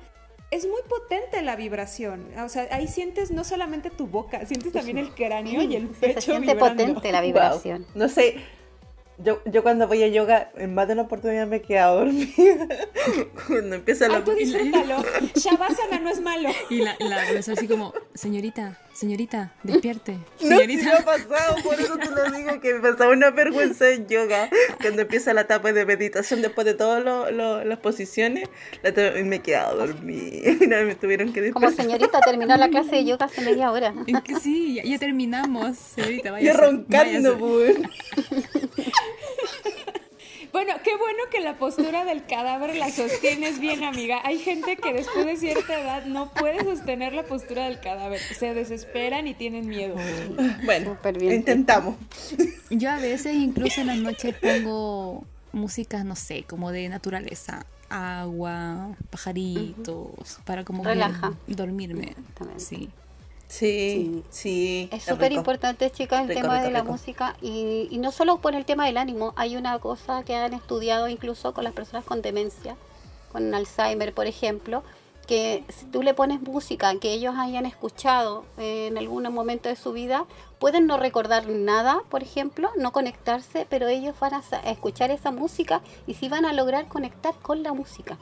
es 0.51 0.65
muy 0.65 0.81
potente 0.87 1.41
la 1.41 1.55
vibración. 1.55 2.27
O 2.43 2.49
sea, 2.49 2.67
ahí 2.71 2.87
sientes 2.87 3.31
no 3.31 3.43
solamente 3.43 3.89
tu 3.89 4.07
boca, 4.07 4.45
sientes 4.45 4.71
también 4.73 4.97
el 4.97 5.13
cráneo 5.13 5.61
y 5.61 5.75
el 5.75 5.87
se 5.99 6.07
pecho 6.07 6.21
siente 6.21 6.53
vibrando. 6.53 6.83
potente 6.83 7.11
la 7.11 7.19
Wow. 7.21 7.27
vibración 7.27 7.85
No 7.95 8.09
sé, 8.09 8.37
yo, 9.17 9.41
yo 9.45 9.63
cuando 9.63 9.87
voy 9.87 10.03
a 10.03 10.07
yoga, 10.07 10.51
en 10.55 10.73
más 10.73 10.87
de 10.87 10.93
una 10.93 11.03
oportunidad 11.03 11.47
me 11.47 11.57
he 11.57 11.61
quedado 11.61 11.99
dormida. 11.99 12.67
cuando 13.47 13.75
empieza 13.75 14.07
la 14.07 14.17
Ay, 14.17 14.23
tú 14.23 14.31
disfrútalo. 14.31 15.03
Shavasana 15.35 15.99
no 15.99 16.09
es 16.09 16.21
malo. 16.21 16.49
Y 16.69 16.81
la, 16.81 16.95
la 16.99 17.21
así 17.39 17.67
como, 17.67 17.93
señorita, 18.13 18.77
señorita, 18.95 19.53
despierte. 19.63 20.13
No, 20.13 20.19
sí 20.39 20.47
Señorita. 20.47 20.83
me 20.85 20.91
ha 20.93 21.05
pasado, 21.05 21.55
por 21.63 21.79
eso 21.79 21.97
te 21.97 22.09
lo 22.09 22.31
digo, 22.31 22.59
que 22.61 22.73
me 22.75 22.79
pasaba 22.91 23.11
una 23.11 23.29
vergüenza 23.31 23.89
en 23.91 24.07
yoga, 24.07 24.49
cuando 24.81 25.01
empieza 25.03 25.33
la 25.33 25.41
etapa 25.41 25.71
de 25.73 25.85
meditación, 25.85 26.41
después 26.41 26.65
de 26.65 26.73
todas 26.73 27.03
lo- 27.03 27.29
lo- 27.29 27.63
las 27.63 27.79
posiciones, 27.79 28.49
la 28.81 28.91
me 29.23 29.35
he 29.37 29.39
quedado 29.41 29.85
dormida, 29.85 30.51
me 30.85 30.95
tuvieron 30.95 31.33
que 31.33 31.51
como 31.51 31.67
despertar. 31.67 31.85
señorita 31.93 32.19
terminó 32.21 32.55
la 32.57 32.69
clase 32.69 32.95
de 32.95 33.05
yoga 33.05 33.25
hace 33.25 33.41
media 33.41 33.71
hora 33.71 33.93
Es 34.07 34.21
que 34.21 34.39
sí, 34.39 34.75
ya, 34.75 34.83
ya 34.83 34.97
terminamos, 34.97 35.77
señorita, 35.77 36.29
Y 36.29 36.31
váyase, 36.31 36.57
roncando, 36.61 37.37
pues. 37.37 37.77
Bueno, 40.55 40.71
qué 40.85 40.95
bueno 40.95 41.19
que 41.29 41.41
la 41.41 41.57
postura 41.57 42.05
del 42.05 42.25
cadáver 42.25 42.77
la 42.77 42.89
sostienes 42.89 43.59
bien, 43.59 43.83
amiga. 43.83 44.21
Hay 44.23 44.39
gente 44.39 44.77
que 44.77 44.93
después 44.93 45.25
de 45.25 45.35
cierta 45.35 45.77
edad 45.77 46.05
no 46.05 46.31
puede 46.31 46.63
sostener 46.63 47.11
la 47.11 47.23
postura 47.23 47.65
del 47.65 47.81
cadáver. 47.81 48.21
Se 48.21 48.53
desesperan 48.53 49.27
y 49.27 49.33
tienen 49.33 49.67
miedo. 49.67 49.95
Bueno, 50.63 50.97
intentamos. 51.29 51.97
Yo 52.69 52.89
a 52.89 52.99
veces 52.99 53.35
incluso 53.35 53.81
en 53.81 53.87
las 53.87 53.97
noches 53.97 54.33
pongo 54.41 55.25
música, 55.51 56.05
no 56.05 56.15
sé, 56.15 56.43
como 56.43 56.71
de 56.71 56.87
naturaleza, 56.87 57.65
agua, 57.89 58.95
pajaritos, 59.09 60.39
para 60.45 60.63
como 60.63 60.83
que 60.83 60.89
Relaja. 60.89 61.33
dormirme. 61.47 62.15
Exactamente. 62.17 62.89
Sí. 63.59 64.11
Sí, 64.11 64.23
sí. 64.29 64.89
Es 64.91 65.03
súper 65.03 65.31
importante, 65.31 65.89
chicas, 65.91 66.21
el 66.21 66.27
Rico, 66.29 66.41
tema 66.41 66.55
rico, 66.55 66.65
de 66.67 66.71
la 66.71 66.79
rico. 66.81 66.91
música 66.91 67.35
y, 67.41 67.87
y 67.89 67.97
no 67.99 68.11
solo 68.11 68.37
por 68.37 68.55
el 68.55 68.65
tema 68.65 68.85
del 68.85 68.97
ánimo, 68.97 69.33
hay 69.37 69.55
una 69.55 69.79
cosa 69.79 70.23
que 70.23 70.35
han 70.35 70.53
estudiado 70.53 71.07
incluso 71.07 71.53
con 71.53 71.63
las 71.63 71.73
personas 71.73 72.03
con 72.05 72.21
demencia, 72.21 72.75
con 73.31 73.53
Alzheimer, 73.53 74.13
por 74.13 74.27
ejemplo, 74.27 74.83
que 75.27 75.63
si 75.69 75.85
tú 75.85 76.03
le 76.03 76.13
pones 76.13 76.41
música 76.41 76.93
que 76.99 77.13
ellos 77.13 77.35
hayan 77.37 77.65
escuchado 77.65 78.45
eh, 78.57 78.87
en 78.87 78.97
algún 78.97 79.23
momento 79.33 79.69
de 79.69 79.75
su 79.75 79.91
vida, 79.93 80.25
pueden 80.59 80.85
no 80.87 80.97
recordar 80.97 81.47
nada, 81.47 82.01
por 82.09 82.21
ejemplo, 82.23 82.69
no 82.77 82.91
conectarse, 82.91 83.65
pero 83.69 83.87
ellos 83.87 84.15
van 84.19 84.33
a 84.35 84.43
escuchar 84.69 85.11
esa 85.11 85.31
música 85.31 85.81
y 86.07 86.13
sí 86.15 86.29
van 86.29 86.45
a 86.45 86.53
lograr 86.53 86.87
conectar 86.87 87.33
con 87.41 87.63
la 87.63 87.73
música. 87.73 88.17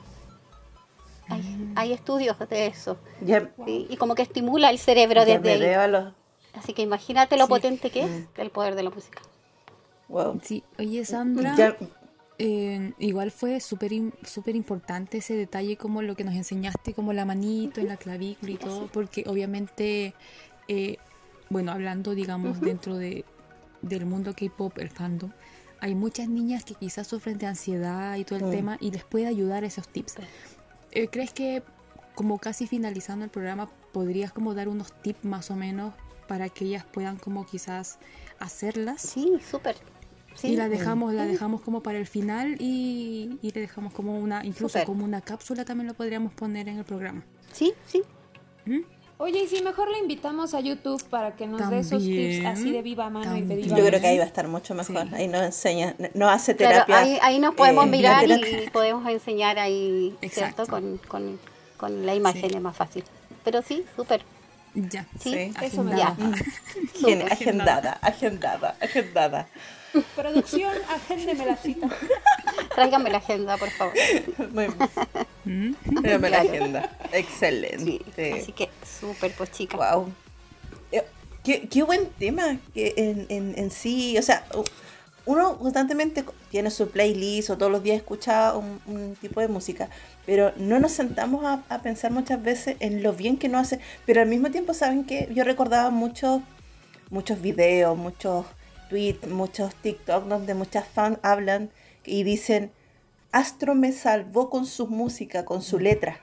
Hay, 1.29 1.41
Mm. 1.41 1.73
hay 1.75 1.93
estudios 1.93 2.38
de 2.49 2.67
eso. 2.67 2.97
Y 3.65 3.95
como 3.97 4.15
que 4.15 4.21
estimula 4.23 4.69
el 4.69 4.77
cerebro 4.79 5.25
desde 5.25 5.75
ahí. 5.75 5.91
los... 5.91 6.13
Así 6.53 6.73
que 6.73 6.81
imagínate 6.83 7.38
lo 7.38 7.45
Sí. 7.45 7.49
potente 7.49 7.89
que 7.89 8.03
Mm. 8.03 8.09
es 8.09 8.27
el 8.38 8.49
poder 8.51 8.75
de 8.75 8.83
la 8.83 8.89
música. 8.89 9.21
Wow. 10.09 10.39
Sí, 10.43 10.63
oye 10.77 11.03
Sandra, 11.05 11.55
Ya, 11.55 11.77
eh, 12.38 12.93
igual 12.99 13.31
fue 13.31 13.59
súper 13.59 13.91
súper 14.23 14.55
importante 14.55 15.19
ese 15.19 15.36
detalle 15.36 15.77
como 15.77 16.01
lo 16.01 16.15
que 16.15 16.23
nos 16.23 16.36
enseñaste, 16.36 16.93
como 16.93 17.13
la 17.13 17.25
manito 17.25 17.79
en 17.81 17.88
la 17.88 17.97
clavícula 17.97 18.51
y 18.51 18.57
todo, 18.57 18.88
porque 18.88 19.23
obviamente, 19.27 20.13
eh, 20.67 20.97
bueno, 21.49 21.71
hablando 21.71 22.13
digamos 22.13 22.59
dentro 22.62 22.97
de, 22.97 23.25
del 23.81 24.05
mundo 24.05 24.33
K-Pop, 24.36 24.77
el 24.77 24.89
fandom, 24.89 25.31
hay 25.79 25.95
muchas 25.95 26.29
niñas 26.29 26.63
que 26.63 26.75
quizás 26.75 27.07
sufren 27.07 27.38
de 27.38 27.45
ansiedad 27.47 28.15
y 28.15 28.23
todo 28.23 28.39
el 28.39 28.51
tema 28.55 28.77
y 28.79 28.91
les 28.91 29.03
puede 29.03 29.27
ayudar 29.27 29.63
esos 29.63 29.88
tips. 29.88 30.15
Eh, 30.95 31.08
¿Crees 31.10 31.34
que 31.34 31.63
como 32.15 32.38
casi 32.38 32.67
finalizando 32.67 33.25
el 33.25 33.32
programa 33.32 33.69
podrías 33.91 34.32
como 34.32 34.53
dar 34.53 34.69
unos 34.69 34.93
tips 35.01 35.25
más 35.25 35.49
o 35.49 35.56
menos 35.56 35.93
para 36.27 36.49
que 36.49 36.65
ellas 36.65 36.86
puedan 36.86 37.17
como 37.17 37.45
quizás 37.45 37.97
hacerlas? 38.39 39.01
Sí, 39.01 39.39
súper. 39.49 39.75
Sí. 40.36 40.49
Y 40.49 40.56
la 40.56 40.69
dejamos, 40.69 41.13
la 41.13 41.25
dejamos 41.25 41.62
como 41.62 41.84
para 41.84 41.97
el 41.97 42.08
final 42.08 42.58
y, 42.60 43.38
y 43.41 43.51
le 43.51 43.62
dejamos 43.62 43.93
como 43.93 44.17
una, 44.19 44.43
incluso 44.45 44.84
como 44.86 45.06
una 45.06 45.21
cápsula 45.21 45.63
también 45.65 45.88
lo 45.88 45.93
podríamos 45.93 46.34
poner 46.34 46.67
en 46.69 46.77
el 46.77 46.86
programa. 46.86 47.23
Sí, 47.51 47.73
sí. 47.86 48.01
¿Mm? 48.65 48.79
Oye, 49.17 49.43
y 49.43 49.47
si 49.47 49.62
mejor 49.62 49.89
la 49.89 49.97
invitamos 49.99 50.54
a 50.54 50.60
YouTube 50.60 51.02
para 51.10 51.36
que 51.36 51.47
nos 51.47 51.69
dé 51.69 51.80
esos 51.80 52.04
tips 52.04 52.45
así 52.45 52.71
de 52.71 52.82
viva 52.82 53.10
mano 53.10 53.38
y 53.38 53.41
de 53.41 53.56
viva 53.56 53.78
yo 53.78 53.86
creo 53.86 54.02
que 54.02 54.08
ahí 54.08 54.17
va 54.17 54.23
a 54.23 54.28
estar 54.28 54.47
mucho 54.47 54.73
mejor. 54.76 55.08
Sí. 55.08 55.15
Ahí 55.15 55.28
nos 55.28 55.41
enseña, 55.43 55.95
nos 56.13 56.32
hace 56.32 56.56
Claro, 56.56 56.73
terapia. 56.86 56.97
ahí, 56.99 57.19
ahí 57.21 57.39
nos 57.39 57.54
podemos 57.56 57.86
eh, 57.86 57.89
mirar 57.89 58.26
y 58.30 58.69
podemos 58.73 59.08
enseñar 59.08 59.60
ahí, 59.60 60.15
Exacto. 60.21 60.65
¿cierto? 60.65 60.71
Con, 60.71 60.97
con, 61.08 61.39
con 61.78 62.06
la 62.06 62.15
imagen 62.15 62.49
Sí. 62.49 62.56
es 62.56 62.62
más 62.62 62.76
fácil. 62.76 63.04
Pero 63.43 63.62
sí, 63.62 63.86
súper. 63.95 64.23
Ya. 64.73 65.06
Sí, 65.19 65.32
Sí. 65.32 65.54
Eso 65.62 65.84
me 65.84 65.93
Agendada. 65.93 66.15
da. 66.19 66.28
Bien, 67.06 67.19
súper. 67.19 67.32
agendada, 67.34 67.91
agendada, 68.02 68.76
agendada. 68.82 69.47
Producción, 70.15 70.73
agéndeme 70.89 71.45
la 71.45 71.56
cita. 71.58 71.88
Tráigame 72.75 73.10
la 73.12 73.17
agenda, 73.17 73.58
por 73.58 73.69
favor. 73.69 73.93
Muy 74.51 74.67
bien. 75.43 75.75
¿Mm? 75.89 76.01
Tráeme 76.01 76.29
la 76.29 76.41
agenda. 76.41 76.89
Sí. 77.12 77.17
Excelente. 77.17 78.34
Así 78.41 78.51
que 78.51 78.69
súper, 78.99 79.32
pues 79.34 79.51
chicas. 79.51 79.95
Wow. 79.95 80.12
Eh, 80.91 81.03
Qué, 81.43 81.67
qué 81.67 81.84
buen 81.84 82.08
tema 82.12 82.58
que 82.73 82.93
en, 82.95 83.25
en, 83.29 83.53
en 83.58 83.69
sí, 83.69 84.17
o 84.17 84.21
sea, 84.21 84.45
uno 85.25 85.58
constantemente 85.58 86.23
co- 86.23 86.34
tiene 86.49 86.71
su 86.71 86.89
playlist 86.89 87.49
o 87.49 87.58
todos 87.58 87.69
los 87.71 87.84
días 87.84 87.97
escucha 87.97 88.56
un, 88.56 88.79
un 88.86 89.15
tipo 89.19 89.41
de 89.41 89.49
música, 89.49 89.89
pero 90.25 90.53
no 90.56 90.79
nos 90.79 90.93
sentamos 90.93 91.43
a, 91.43 91.62
a 91.67 91.82
pensar 91.82 92.12
muchas 92.12 92.41
veces 92.41 92.77
en 92.79 93.03
lo 93.03 93.12
bien 93.12 93.36
que 93.38 93.49
nos 93.49 93.62
hace, 93.67 93.79
pero 94.06 94.21
al 94.21 94.27
mismo 94.29 94.51
tiempo, 94.51 94.73
¿saben 94.73 95.03
que 95.03 95.27
Yo 95.34 95.43
recordaba 95.43 95.89
muchos 95.89 96.41
muchos 97.10 97.41
videos, 97.41 97.97
muchos 97.97 98.45
tweets, 98.93 99.27
muchos 99.27 99.73
TikTok 99.73 100.25
donde 100.25 100.53
muchas 100.53 100.88
fans 100.88 101.17
hablan 101.23 101.71
y 102.06 102.21
dicen, 102.21 102.71
Astro 103.32 103.73
me 103.73 103.91
salvó 103.91 104.51
con 104.51 104.67
su 104.67 104.86
música, 104.86 105.45
con 105.45 105.63
su 105.63 105.79
letra. 105.79 106.21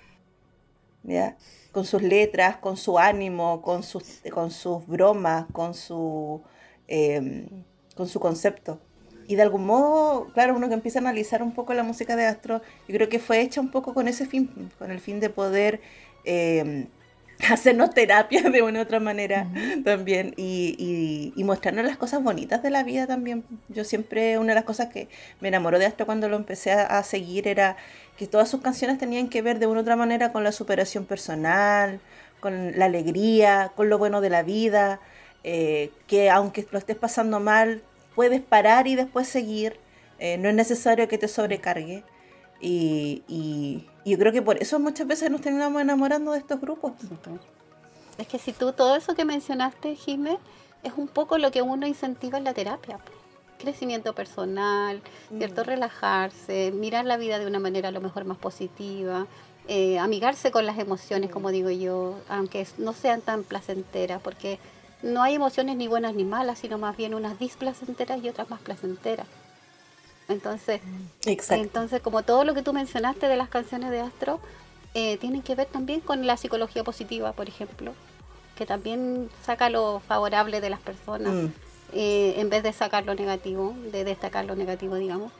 ¿ya? 1.02 1.36
Con 1.72 1.84
sus 1.84 2.00
letras, 2.00 2.58
con 2.58 2.76
su 2.76 2.96
ánimo, 2.96 3.60
con 3.60 3.82
sus, 3.82 4.20
con 4.32 4.52
sus 4.52 4.86
bromas, 4.86 5.46
con 5.50 5.74
su, 5.74 6.42
eh, 6.86 7.48
con 7.96 8.06
su 8.06 8.20
concepto. 8.20 8.78
Y 9.26 9.34
de 9.34 9.42
algún 9.42 9.66
modo, 9.66 10.28
claro, 10.32 10.54
uno 10.54 10.68
que 10.68 10.74
empieza 10.74 11.00
a 11.00 11.02
analizar 11.02 11.42
un 11.42 11.52
poco 11.52 11.74
la 11.74 11.82
música 11.82 12.14
de 12.14 12.26
Astro, 12.26 12.62
yo 12.86 12.94
creo 12.94 13.08
que 13.08 13.18
fue 13.18 13.40
hecha 13.40 13.60
un 13.60 13.72
poco 13.72 13.94
con 13.94 14.06
ese 14.06 14.26
fin, 14.26 14.70
con 14.78 14.92
el 14.92 15.00
fin 15.00 15.18
de 15.18 15.30
poder 15.30 15.80
eh, 16.24 16.86
hacernos 17.50 17.90
terapia 17.90 18.42
de 18.42 18.62
una 18.62 18.80
u 18.80 18.82
otra 18.82 19.00
manera 19.00 19.46
también 19.84 20.34
y, 20.36 20.74
y, 20.78 21.32
y 21.40 21.44
mostrarnos 21.44 21.84
las 21.84 21.96
cosas 21.96 22.22
bonitas 22.22 22.62
de 22.62 22.70
la 22.70 22.82
vida 22.82 23.06
también. 23.06 23.44
Yo 23.68 23.84
siempre, 23.84 24.38
una 24.38 24.48
de 24.48 24.56
las 24.56 24.64
cosas 24.64 24.88
que 24.88 25.08
me 25.40 25.48
enamoró 25.48 25.78
de 25.78 25.86
Astro 25.86 26.06
cuando 26.06 26.28
lo 26.28 26.36
empecé 26.36 26.72
a, 26.72 26.84
a 26.98 27.02
seguir 27.02 27.48
era 27.48 27.76
que 28.18 28.26
todas 28.26 28.48
sus 28.48 28.60
canciones 28.60 28.98
tenían 28.98 29.28
que 29.28 29.42
ver 29.42 29.58
de 29.58 29.66
una 29.66 29.80
u 29.80 29.82
otra 29.82 29.96
manera 29.96 30.32
con 30.32 30.44
la 30.44 30.52
superación 30.52 31.06
personal, 31.06 32.00
con 32.40 32.78
la 32.78 32.86
alegría, 32.86 33.72
con 33.76 33.88
lo 33.88 33.98
bueno 33.98 34.20
de 34.20 34.30
la 34.30 34.42
vida, 34.42 35.00
eh, 35.44 35.90
que 36.06 36.30
aunque 36.30 36.66
lo 36.70 36.78
estés 36.78 36.96
pasando 36.96 37.40
mal, 37.40 37.82
puedes 38.14 38.40
parar 38.40 38.86
y 38.88 38.96
después 38.96 39.28
seguir, 39.28 39.78
eh, 40.18 40.36
no 40.38 40.48
es 40.48 40.54
necesario 40.54 41.08
que 41.08 41.18
te 41.18 41.28
sobrecargue. 41.28 42.04
Y, 42.60 43.22
y- 43.28 43.86
y 44.04 44.10
yo 44.10 44.18
creo 44.18 44.32
que 44.32 44.42
por 44.42 44.56
eso 44.62 44.78
muchas 44.78 45.06
veces 45.06 45.30
nos 45.30 45.40
terminamos 45.40 45.80
enamorando 45.80 46.32
de 46.32 46.38
estos 46.38 46.60
grupos. 46.60 46.92
Es 48.18 48.26
que 48.26 48.38
si 48.38 48.52
tú 48.52 48.72
todo 48.72 48.96
eso 48.96 49.14
que 49.14 49.24
mencionaste, 49.24 49.94
Jimé, 49.96 50.38
es 50.82 50.92
un 50.96 51.08
poco 51.08 51.38
lo 51.38 51.50
que 51.50 51.62
uno 51.62 51.86
incentiva 51.86 52.38
en 52.38 52.44
la 52.44 52.54
terapia. 52.54 52.98
Crecimiento 53.58 54.14
personal, 54.14 55.02
¿cierto? 55.36 55.64
Relajarse, 55.64 56.72
mirar 56.74 57.04
la 57.04 57.16
vida 57.18 57.38
de 57.38 57.46
una 57.46 57.58
manera 57.58 57.88
a 57.88 57.92
lo 57.92 58.00
mejor 58.00 58.24
más 58.24 58.38
positiva, 58.38 59.26
eh, 59.68 59.98
amigarse 59.98 60.50
con 60.50 60.64
las 60.66 60.78
emociones, 60.78 61.30
como 61.30 61.50
digo 61.50 61.68
yo, 61.70 62.16
aunque 62.28 62.66
no 62.78 62.92
sean 62.94 63.20
tan 63.20 63.42
placenteras, 63.44 64.20
porque 64.22 64.58
no 65.02 65.22
hay 65.22 65.34
emociones 65.34 65.76
ni 65.76 65.88
buenas 65.88 66.14
ni 66.14 66.24
malas, 66.24 66.58
sino 66.58 66.78
más 66.78 66.96
bien 66.96 67.14
unas 67.14 67.38
displacenteras 67.38 68.22
y 68.24 68.28
otras 68.30 68.48
más 68.50 68.60
placenteras. 68.60 69.26
Entonces, 70.30 70.80
Exacto. 71.26 71.62
entonces, 71.62 72.00
como 72.00 72.22
todo 72.22 72.44
lo 72.44 72.54
que 72.54 72.62
tú 72.62 72.72
mencionaste 72.72 73.26
de 73.28 73.36
las 73.36 73.48
canciones 73.48 73.90
de 73.90 74.00
Astro, 74.00 74.40
eh, 74.94 75.18
tienen 75.18 75.42
que 75.42 75.54
ver 75.54 75.66
también 75.66 76.00
con 76.00 76.26
la 76.26 76.36
psicología 76.36 76.84
positiva, 76.84 77.32
por 77.32 77.48
ejemplo, 77.48 77.92
que 78.56 78.66
también 78.66 79.28
saca 79.44 79.68
lo 79.70 80.00
favorable 80.06 80.60
de 80.60 80.70
las 80.70 80.80
personas, 80.80 81.32
Mm. 81.34 81.46
eh, 81.92 82.34
en 82.38 82.48
vez 82.50 82.62
de 82.62 82.72
sacar 82.72 83.04
lo 83.04 83.14
negativo, 83.14 83.74
de 83.92 84.04
destacar 84.04 84.44
lo 84.44 84.54
negativo, 84.54 84.94
digamos. 84.96 85.32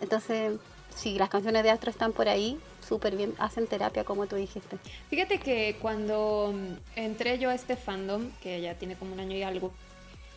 Entonces, 0.00 0.52
si 0.94 1.18
las 1.18 1.28
canciones 1.28 1.62
de 1.62 1.70
Astro 1.70 1.90
están 1.90 2.12
por 2.12 2.28
ahí, 2.28 2.58
súper 2.86 3.16
bien, 3.16 3.34
hacen 3.38 3.66
terapia, 3.66 4.04
como 4.04 4.26
tú 4.26 4.36
dijiste. 4.36 4.78
Fíjate 5.10 5.38
que 5.38 5.76
cuando 5.82 6.54
mm, 6.54 6.98
entré 6.98 7.38
yo 7.38 7.50
a 7.50 7.54
este 7.54 7.76
fandom, 7.76 8.30
que 8.42 8.60
ya 8.62 8.74
tiene 8.74 8.96
como 8.96 9.12
un 9.12 9.20
año 9.20 9.36
y 9.36 9.42
algo, 9.42 9.72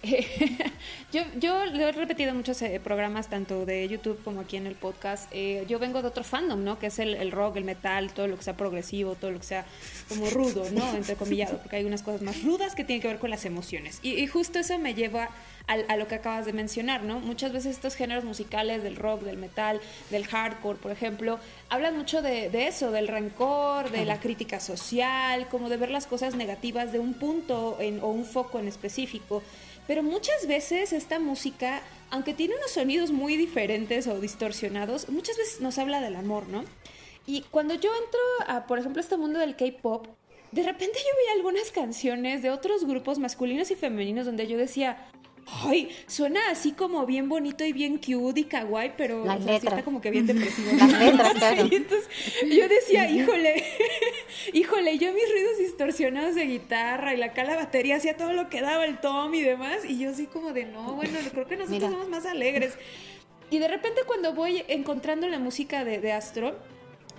yo, 1.11 1.21
yo 1.39 1.65
lo 1.65 1.87
he 1.87 1.91
repetido 1.91 2.31
en 2.31 2.37
muchos 2.37 2.61
eh, 2.61 2.79
programas, 2.83 3.29
tanto 3.29 3.65
de 3.65 3.87
YouTube 3.87 4.21
como 4.23 4.41
aquí 4.41 4.57
en 4.57 4.67
el 4.67 4.75
podcast. 4.75 5.29
eh, 5.31 5.65
yo 5.67 5.79
vengo 5.79 6.01
de 6.01 6.07
otro 6.07 6.23
fandom, 6.23 6.63
¿no? 6.63 6.79
Que 6.79 6.87
es 6.87 6.99
el, 6.99 7.13
el 7.15 7.31
rock, 7.31 7.57
el 7.57 7.63
metal, 7.65 8.11
todo 8.13 8.27
lo 8.27 8.37
que 8.37 8.43
sea 8.43 8.57
progresivo, 8.57 9.15
todo 9.15 9.31
lo 9.31 9.39
que 9.39 9.45
sea 9.45 9.65
como 10.09 10.29
rudo, 10.29 10.65
¿no? 10.71 10.95
Entre 10.95 11.15
comillado, 11.15 11.57
porque 11.59 11.75
hay 11.77 11.85
unas 11.85 12.01
cosas 12.03 12.21
más 12.21 12.41
rudas 12.43 12.75
que 12.75 12.83
tienen 12.83 13.01
que 13.01 13.07
ver 13.07 13.19
con 13.19 13.29
las 13.29 13.45
emociones. 13.45 13.99
Y, 14.01 14.13
y 14.13 14.27
justo 14.27 14.59
eso 14.59 14.77
me 14.79 14.93
lleva 14.93 15.29
al- 15.67 15.85
a, 15.87 15.95
lo 15.97 16.07
que 16.07 16.15
acabas 16.15 16.45
de 16.45 16.53
mencionar, 16.53 17.03
¿no? 17.03 17.19
Muchas 17.19 17.51
veces 17.53 17.75
estos 17.75 17.95
géneros 17.95 18.23
musicales 18.23 18.81
del 18.83 18.95
rock, 18.95 19.21
del 19.21 19.37
metal, 19.37 19.79
del 20.09 20.25
hardcore, 20.25 20.79
por 20.79 20.91
ejemplo, 20.91 21.39
hablan 21.69 21.95
mucho 21.97 22.21
de, 22.21 22.49
de 22.49 22.67
eso, 22.67 22.91
del 22.91 23.07
rencor, 23.07 23.91
de 23.91 24.05
la 24.05 24.19
crítica 24.19 24.59
social, 24.59 25.47
como 25.49 25.69
de 25.69 25.77
ver 25.77 25.91
las 25.91 26.07
cosas 26.07 26.35
negativas 26.35 26.91
de 26.91 26.99
un 26.99 27.13
punto 27.13 27.77
en- 27.79 27.99
o 28.01 28.07
un 28.07 28.25
foco 28.25 28.59
en 28.59 28.67
específico. 28.67 29.43
Pero 29.87 30.03
muchas 30.03 30.47
veces 30.47 30.93
esta 30.93 31.19
música, 31.19 31.81
aunque 32.09 32.33
tiene 32.33 32.55
unos 32.55 32.71
sonidos 32.71 33.11
muy 33.11 33.35
diferentes 33.35 34.07
o 34.07 34.19
distorsionados, 34.19 35.09
muchas 35.09 35.37
veces 35.37 35.61
nos 35.61 35.77
habla 35.77 36.01
del 36.01 36.15
amor, 36.15 36.47
¿no? 36.47 36.63
Y 37.25 37.41
cuando 37.51 37.73
yo 37.73 37.89
entro 38.03 38.19
a, 38.47 38.65
por 38.67 38.79
ejemplo, 38.79 39.01
este 39.01 39.17
mundo 39.17 39.39
del 39.39 39.55
K-pop, 39.55 40.07
de 40.51 40.63
repente 40.63 40.99
yo 40.99 41.17
veía 41.17 41.33
algunas 41.33 41.71
canciones 41.71 42.41
de 42.41 42.49
otros 42.49 42.85
grupos 42.85 43.19
masculinos 43.19 43.71
y 43.71 43.75
femeninos 43.75 44.25
donde 44.25 44.47
yo 44.47 44.57
decía, 44.57 45.07
ay, 45.47 45.89
suena 46.07 46.39
así 46.49 46.71
como 46.71 47.05
bien 47.05 47.29
bonito 47.29 47.63
y 47.63 47.73
bien 47.73 47.97
cute 47.97 48.41
y 48.41 48.43
kawaii, 48.45 48.93
pero 48.97 49.23
o 49.23 49.25
sea, 49.25 49.59
sí 49.59 49.67
está 49.67 49.83
como 49.83 50.01
que 50.01 50.11
bien 50.11 50.25
depresivo. 50.27 50.71
Las 50.77 50.91
letras, 50.91 51.33
claro. 51.37 51.67
Sí, 51.67 51.75
entonces 51.75 52.09
yo 52.49 52.67
decía, 52.67 53.09
híjole, 53.09 53.63
híjole, 54.53 54.97
yo 54.97 55.13
mis 55.13 55.31
ruidos 55.31 55.57
distorsionados 55.57 56.35
de 56.35 56.45
guitarra 56.45 57.13
y 57.13 57.17
la 57.17 57.27
acá 57.27 57.43
la 57.43 57.55
batería 57.55 57.97
hacía 57.97 58.17
todo 58.17 58.33
lo 58.33 58.49
que 58.49 58.61
daba 58.61 58.85
el 58.85 58.99
tom 58.99 59.33
y 59.33 59.41
demás, 59.41 59.85
y 59.87 59.99
yo 59.99 60.09
así 60.09 60.25
como 60.27 60.53
de, 60.53 60.65
no, 60.65 60.93
bueno, 60.93 61.17
creo 61.31 61.47
que 61.47 61.57
nosotros 61.57 61.81
Mira. 61.81 61.89
somos 61.89 62.09
más 62.09 62.25
alegres. 62.25 62.77
Y 63.49 63.59
de 63.59 63.67
repente 63.67 64.01
cuando 64.05 64.33
voy 64.33 64.63
encontrando 64.67 65.27
la 65.27 65.39
música 65.39 65.83
de, 65.83 65.99
de 65.99 66.13
Astro, 66.13 66.55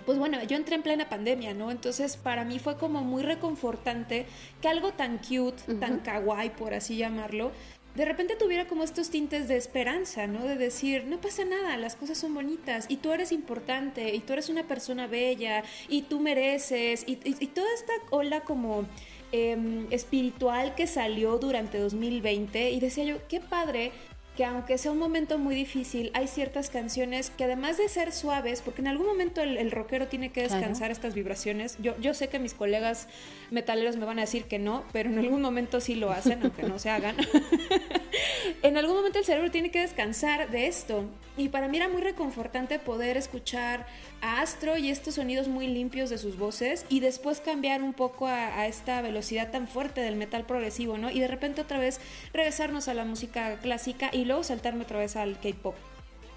pues 0.07 0.19
bueno, 0.19 0.43
yo 0.45 0.57
entré 0.57 0.75
en 0.75 0.83
plena 0.83 1.09
pandemia, 1.09 1.55
¿no? 1.55 1.71
Entonces 1.71 2.17
para 2.17 2.45
mí 2.45 2.59
fue 2.59 2.77
como 2.77 3.03
muy 3.03 3.23
reconfortante 3.23 4.27
que 4.61 4.69
algo 4.69 4.93
tan 4.93 5.19
cute, 5.19 5.75
tan 5.75 6.01
kawaii, 6.01 6.51
por 6.51 6.75
así 6.75 6.97
llamarlo, 6.97 7.53
de 7.95 8.05
repente 8.05 8.37
tuviera 8.37 8.67
como 8.67 8.85
estos 8.85 9.11
tintes 9.11 9.49
de 9.49 9.57
esperanza, 9.57 10.27
¿no? 10.27 10.45
De 10.45 10.57
decir, 10.57 11.05
no 11.05 11.21
pasa 11.21 11.45
nada, 11.45 11.77
las 11.77 11.95
cosas 11.95 12.17
son 12.17 12.35
bonitas 12.35 12.87
y 12.89 12.97
tú 12.97 13.13
eres 13.13 13.33
importante 13.33 14.15
y 14.15 14.21
tú 14.21 14.33
eres 14.33 14.49
una 14.49 14.65
persona 14.65 15.07
bella 15.07 15.63
y 15.89 16.03
tú 16.03 16.21
mereces 16.21 17.05
y, 17.07 17.17
toda 17.49 17.69
esta 17.75 17.93
ola 18.11 18.41
como 18.41 18.87
em, 19.33 19.87
espiritual 19.91 20.75
que 20.75 20.87
salió 20.87 21.39
durante 21.39 21.79
2020 21.79 22.71
y 22.71 22.81
decía 22.81 23.05
yo, 23.05 23.17
qué 23.29 23.41
padre 23.41 23.93
que 24.37 24.45
aunque 24.47 24.79
sea 24.79 24.92
un 24.92 24.99
momento 24.99 25.37
muy 25.38 25.55
difícil, 25.55 26.11
hay 26.14 26.27
ciertas 26.27 26.71
canciones 26.71 27.31
que 27.31 27.45
además 27.45 27.77
de 27.77 27.88
ser 27.88 28.12
suaves, 28.12 28.62
porque 28.62 28.81
en 28.81 28.88
algún 28.88 29.07
momento 29.07 29.42
el, 29.42 29.59
el 29.59 29.71
rockero 29.71 30.09
tiene 30.09 30.31
que 30.33 30.42
Claro. 30.45 30.55
descansar 30.55 30.90
estas 30.90 31.12
vibraciones, 31.14 31.77
yo, 31.81 31.95
yo 32.01 32.14
sé 32.14 32.29
que 32.29 32.38
mis 32.38 32.55
colegas 32.55 33.09
metaleros 33.51 33.97
me 33.97 34.07
van 34.07 34.18
a 34.18 34.23
decir 34.23 34.45
que 34.45 34.59
no, 34.59 34.85
pero 34.92 35.11
en 35.11 35.18
algún 35.18 35.42
momento 35.42 35.81
sí 35.81 35.95
lo 35.97 36.11
hacen, 36.11 36.40
aunque 36.42 36.62
no 36.62 36.79
se 36.79 36.88
hagan. 36.88 37.14
en 38.62 38.77
algún 38.77 38.97
momento 38.97 39.18
el 39.18 39.25
cerebro 39.25 39.51
tiene 39.51 39.71
que 39.71 39.81
descansar 39.81 40.51
de 40.51 40.66
esto. 40.66 41.05
Y 41.37 41.49
para 41.49 41.66
mí 41.68 41.79
era 41.79 41.88
muy 41.88 42.03
reconfortante 42.03 42.79
poder 42.79 43.16
escuchar 43.16 43.87
a 44.21 44.42
Astro 44.42 44.77
y 44.77 44.90
estos 44.90 45.14
sonidos 45.14 45.49
muy 45.49 45.66
limpios 45.66 46.11
de 46.11 46.18
sus 46.18 46.37
voces 46.38 46.85
y 46.90 47.01
después 47.01 47.40
cambiar 47.40 47.83
un 47.83 47.95
poco 47.95 48.27
a, 48.27 48.61
a 48.61 48.66
esta 48.66 49.01
velocidad 49.01 49.51
tan 49.51 49.66
fuerte 49.66 50.03
del 50.03 50.16
metal 50.16 50.45
progresivo, 50.45 50.99
¿no? 50.99 51.11
Y 51.11 51.21
de 51.21 51.29
repente 51.29 51.62
otra 51.62 51.79
vez 51.79 52.01
regresarnos 52.35 52.87
a 52.88 52.95
la 52.95 53.05
música 53.07 53.59
clásica 53.62 54.11
y 54.12 54.22
luego 54.25 54.43
saltarme 54.45 54.85
otra 54.85 54.99
vez 54.99 55.17
al 55.17 55.39
K-pop. 55.41 55.75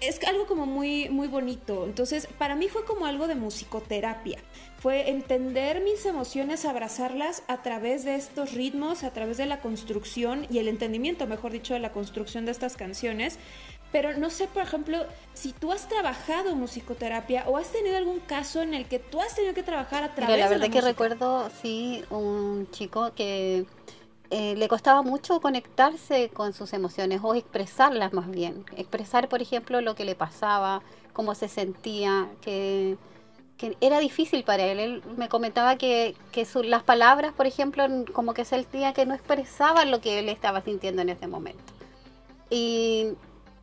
Es 0.00 0.22
algo 0.24 0.46
como 0.46 0.66
muy, 0.66 1.08
muy 1.08 1.26
bonito. 1.26 1.86
Entonces, 1.86 2.28
para 2.38 2.54
mí 2.54 2.68
fue 2.68 2.84
como 2.84 3.06
algo 3.06 3.26
de 3.28 3.34
musicoterapia. 3.34 4.38
Fue 4.78 5.08
entender 5.08 5.80
mis 5.80 6.04
emociones, 6.04 6.66
abrazarlas 6.66 7.42
a 7.48 7.62
través 7.62 8.04
de 8.04 8.14
estos 8.14 8.52
ritmos, 8.52 9.04
a 9.04 9.12
través 9.12 9.38
de 9.38 9.46
la 9.46 9.60
construcción 9.60 10.46
y 10.50 10.58
el 10.58 10.68
entendimiento, 10.68 11.26
mejor 11.26 11.52
dicho, 11.52 11.72
de 11.72 11.80
la 11.80 11.92
construcción 11.92 12.44
de 12.44 12.52
estas 12.52 12.76
canciones. 12.76 13.38
Pero 13.90 14.18
no 14.18 14.28
sé, 14.28 14.48
por 14.48 14.62
ejemplo, 14.64 15.06
si 15.32 15.52
tú 15.52 15.72
has 15.72 15.88
trabajado 15.88 16.54
musicoterapia 16.56 17.44
o 17.48 17.56
has 17.56 17.72
tenido 17.72 17.96
algún 17.96 18.20
caso 18.20 18.60
en 18.60 18.74
el 18.74 18.86
que 18.86 18.98
tú 18.98 19.22
has 19.22 19.34
tenido 19.34 19.54
que 19.54 19.62
trabajar 19.62 20.04
a 20.04 20.14
través 20.14 20.36
Mira, 20.36 20.44
la 20.44 20.50
de 20.50 20.56
verdad 20.56 20.66
la 20.66 20.72
que 20.72 20.82
música. 20.82 20.90
recuerdo, 20.90 21.50
sí, 21.62 22.04
un 22.10 22.68
chico 22.70 23.14
que 23.14 23.64
eh, 24.30 24.54
le 24.56 24.68
costaba 24.68 25.02
mucho 25.02 25.40
conectarse 25.40 26.30
con 26.30 26.52
sus 26.52 26.72
emociones 26.72 27.20
o 27.22 27.34
expresarlas 27.34 28.12
más 28.12 28.30
bien. 28.30 28.64
Expresar, 28.76 29.28
por 29.28 29.40
ejemplo, 29.42 29.80
lo 29.80 29.94
que 29.94 30.04
le 30.04 30.14
pasaba, 30.14 30.82
cómo 31.12 31.34
se 31.34 31.48
sentía, 31.48 32.28
que, 32.40 32.96
que 33.56 33.76
era 33.80 33.98
difícil 34.00 34.44
para 34.44 34.64
él. 34.64 34.78
Él 34.80 35.02
me 35.16 35.28
comentaba 35.28 35.76
que, 35.76 36.14
que 36.32 36.44
su- 36.44 36.62
las 36.62 36.82
palabras, 36.82 37.32
por 37.32 37.46
ejemplo, 37.46 37.84
como 38.12 38.34
que 38.34 38.44
sentía 38.44 38.92
que 38.92 39.06
no 39.06 39.14
expresaban 39.14 39.90
lo 39.90 40.00
que 40.00 40.18
él 40.18 40.28
estaba 40.28 40.60
sintiendo 40.60 41.02
en 41.02 41.10
ese 41.10 41.26
momento. 41.26 41.72
Y 42.50 43.12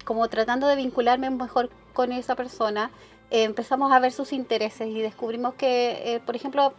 como 0.05 0.27
tratando 0.29 0.67
de 0.67 0.75
vincularme 0.75 1.29
mejor 1.29 1.69
con 1.93 2.11
esa 2.11 2.35
persona, 2.35 2.91
eh, 3.31 3.43
empezamos 3.43 3.91
a 3.91 3.99
ver 3.99 4.11
sus 4.11 4.33
intereses 4.33 4.87
y 4.87 5.01
descubrimos 5.01 5.53
que, 5.55 6.15
eh, 6.15 6.19
por 6.19 6.35
ejemplo, 6.35 6.73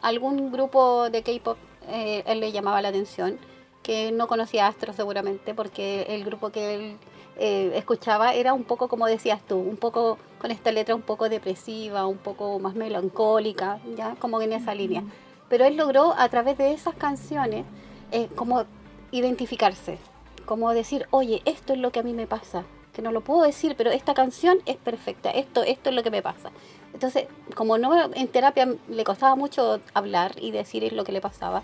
algún 0.00 0.50
grupo 0.50 1.10
de 1.10 1.22
K-pop 1.22 1.58
eh, 1.88 2.22
él 2.26 2.40
le 2.40 2.52
llamaba 2.52 2.82
la 2.82 2.88
atención, 2.88 3.38
que 3.82 4.12
no 4.12 4.26
conocía 4.28 4.66
Astro 4.66 4.92
seguramente, 4.92 5.54
porque 5.54 6.02
el 6.08 6.24
grupo 6.24 6.50
que 6.50 6.74
él 6.74 6.96
eh, 7.36 7.72
escuchaba 7.74 8.34
era 8.34 8.52
un 8.52 8.64
poco, 8.64 8.88
como 8.88 9.06
decías 9.06 9.40
tú, 9.46 9.56
un 9.56 9.76
poco 9.76 10.18
con 10.38 10.50
esta 10.50 10.72
letra 10.72 10.94
un 10.94 11.02
poco 11.02 11.28
depresiva, 11.28 12.06
un 12.06 12.18
poco 12.18 12.58
más 12.58 12.74
melancólica, 12.74 13.80
ya 13.96 14.14
como 14.16 14.40
en 14.42 14.52
esa 14.52 14.74
línea. 14.74 15.02
Pero 15.48 15.64
él 15.64 15.76
logró 15.76 16.14
a 16.16 16.28
través 16.28 16.58
de 16.58 16.72
esas 16.72 16.94
canciones 16.94 17.64
eh, 18.12 18.28
como 18.34 18.64
identificarse, 19.10 19.98
como 20.44 20.72
decir, 20.72 21.06
oye, 21.10 21.42
esto 21.44 21.72
es 21.72 21.78
lo 21.78 21.90
que 21.90 22.00
a 22.00 22.02
mí 22.02 22.12
me 22.12 22.26
pasa, 22.26 22.64
que 23.00 23.04
no 23.04 23.12
lo 23.12 23.22
puedo 23.22 23.42
decir, 23.42 23.76
pero 23.76 23.90
esta 23.90 24.12
canción 24.12 24.58
es 24.66 24.76
perfecta, 24.76 25.30
esto, 25.30 25.62
esto 25.62 25.88
es 25.88 25.96
lo 25.96 26.02
que 26.02 26.10
me 26.10 26.20
pasa. 26.20 26.50
Entonces, 26.92 27.26
como 27.54 27.78
no 27.78 28.10
en 28.14 28.28
terapia 28.28 28.74
le 28.88 29.04
costaba 29.04 29.36
mucho 29.36 29.80
hablar 29.94 30.32
y 30.38 30.50
decir 30.50 30.92
lo 30.92 31.04
que 31.04 31.12
le 31.12 31.22
pasaba, 31.22 31.62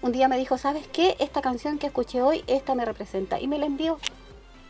un 0.00 0.12
día 0.12 0.28
me 0.28 0.38
dijo, 0.38 0.56
¿sabes 0.56 0.88
qué? 0.88 1.14
Esta 1.18 1.42
canción 1.42 1.78
que 1.78 1.88
escuché 1.88 2.22
hoy, 2.22 2.42
esta 2.46 2.74
me 2.74 2.84
representa. 2.84 3.38
Y 3.38 3.48
me 3.48 3.58
la 3.58 3.66
envió. 3.66 3.98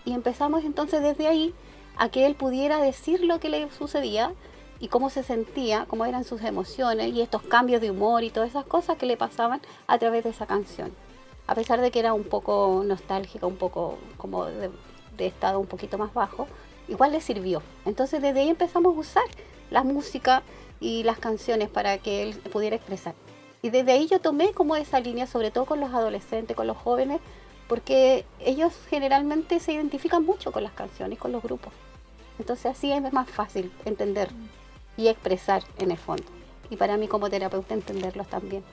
Y 0.05 0.13
empezamos 0.13 0.65
entonces 0.65 1.03
desde 1.03 1.29
ahí 1.29 1.55
a 1.97 2.09
que 2.09 2.27
él 2.27 2.35
pudiera 2.35 2.81
decir 2.81 3.23
lo 3.23 3.39
que 3.39 3.49
le 3.49 3.71
sucedía 3.71 4.33
y 4.81 4.89
cómo 4.89 5.11
se 5.11 5.23
sentía, 5.23 5.85
cómo 5.87 6.05
eran 6.05 6.25
sus 6.25 6.43
emociones 6.43 7.15
y 7.15 7.21
estos 7.21 7.43
cambios 7.43 7.81
de 7.81 7.91
humor 7.91 8.25
y 8.25 8.31
todas 8.31 8.49
esas 8.49 8.65
cosas 8.65 8.97
que 8.97 9.07
le 9.07 9.17
pasaban 9.17 9.61
a 9.87 9.99
través 9.99 10.25
de 10.25 10.31
esa 10.31 10.47
canción. 10.47 10.93
A 11.47 11.55
pesar 11.55 11.81
de 11.81 11.91
que 11.91 12.01
era 12.01 12.13
un 12.13 12.25
poco 12.25 12.83
nostálgica, 12.85 13.47
un 13.47 13.57
poco 13.57 13.99
como 14.17 14.47
de, 14.47 14.71
de 15.19 15.27
estado 15.27 15.61
un 15.61 15.67
poquito 15.67 15.99
más 15.99 16.15
bajo, 16.15 16.49
igual 16.89 17.13
le 17.13 17.21
sirvió. 17.21 17.63
Entonces 17.85 18.23
desde 18.23 18.41
ahí 18.41 18.49
empezamos 18.49 18.97
a 18.97 18.99
usar 18.99 19.25
la 19.71 19.83
música 19.85 20.43
y 20.81 21.03
las 21.03 21.19
canciones 21.19 21.69
para 21.69 21.99
que 21.99 22.23
él 22.23 22.37
pudiera 22.51 22.77
expresar. 22.77 23.15
Y 23.61 23.71
desde 23.71 23.93
ahí 23.93 24.07
yo 24.07 24.21
tomé 24.21 24.53
como 24.53 24.77
esa 24.77 25.01
línea, 25.01 25.27
sobre 25.27 25.51
todo 25.51 25.67
con 25.67 25.81
los 25.81 25.93
adolescentes, 25.93 26.57
con 26.57 26.67
los 26.67 26.77
jóvenes, 26.77 27.21
porque 27.69 28.25
ellos 28.41 28.73
generalmente 28.89 29.61
se 29.61 29.73
identifican 29.73 30.25
mucho 30.25 30.53
con 30.53 30.63
las 30.63 30.73
canciones, 30.73 31.19
con 31.19 31.33
los 31.33 31.43
grupos. 31.43 31.73
Entonces 32.39 32.67
así 32.67 32.93
es 32.93 33.13
más 33.13 33.29
fácil 33.29 33.71
entender. 33.85 34.31
y 34.97 35.07
expresar 35.07 35.63
en 35.79 35.93
el 35.93 35.97
fondo. 35.97 36.25
Y 36.71 36.77
para 36.77 36.97
mí 36.97 37.07
como 37.07 37.31
terapeuta 37.31 37.73
entenderlos 37.73 38.27
también. 38.27 38.65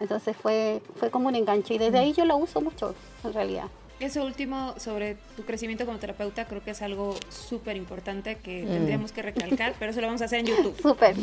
Entonces 0.00 0.34
fue, 0.34 0.80
fue 0.96 1.10
como 1.10 1.28
un 1.28 1.34
enganche 1.34 1.74
y 1.74 1.78
desde 1.78 1.98
ahí 1.98 2.12
yo 2.14 2.24
lo 2.24 2.36
uso 2.38 2.62
mucho 2.62 2.94
en 3.22 3.32
realidad. 3.34 3.68
Eso 4.00 4.24
último 4.24 4.74
sobre 4.78 5.16
tu 5.36 5.44
crecimiento 5.44 5.86
como 5.86 5.98
terapeuta 5.98 6.46
creo 6.46 6.62
que 6.62 6.72
es 6.72 6.82
algo 6.82 7.14
súper 7.30 7.76
importante 7.76 8.36
que 8.36 8.64
Mm. 8.64 8.68
tendríamos 8.68 9.12
que 9.12 9.22
recalcar, 9.22 9.74
pero 9.78 9.92
eso 9.92 10.00
lo 10.00 10.08
vamos 10.08 10.20
a 10.22 10.24
hacer 10.26 10.40
en 10.40 10.46
YouTube. 10.46 10.76
Súper. 10.82 11.14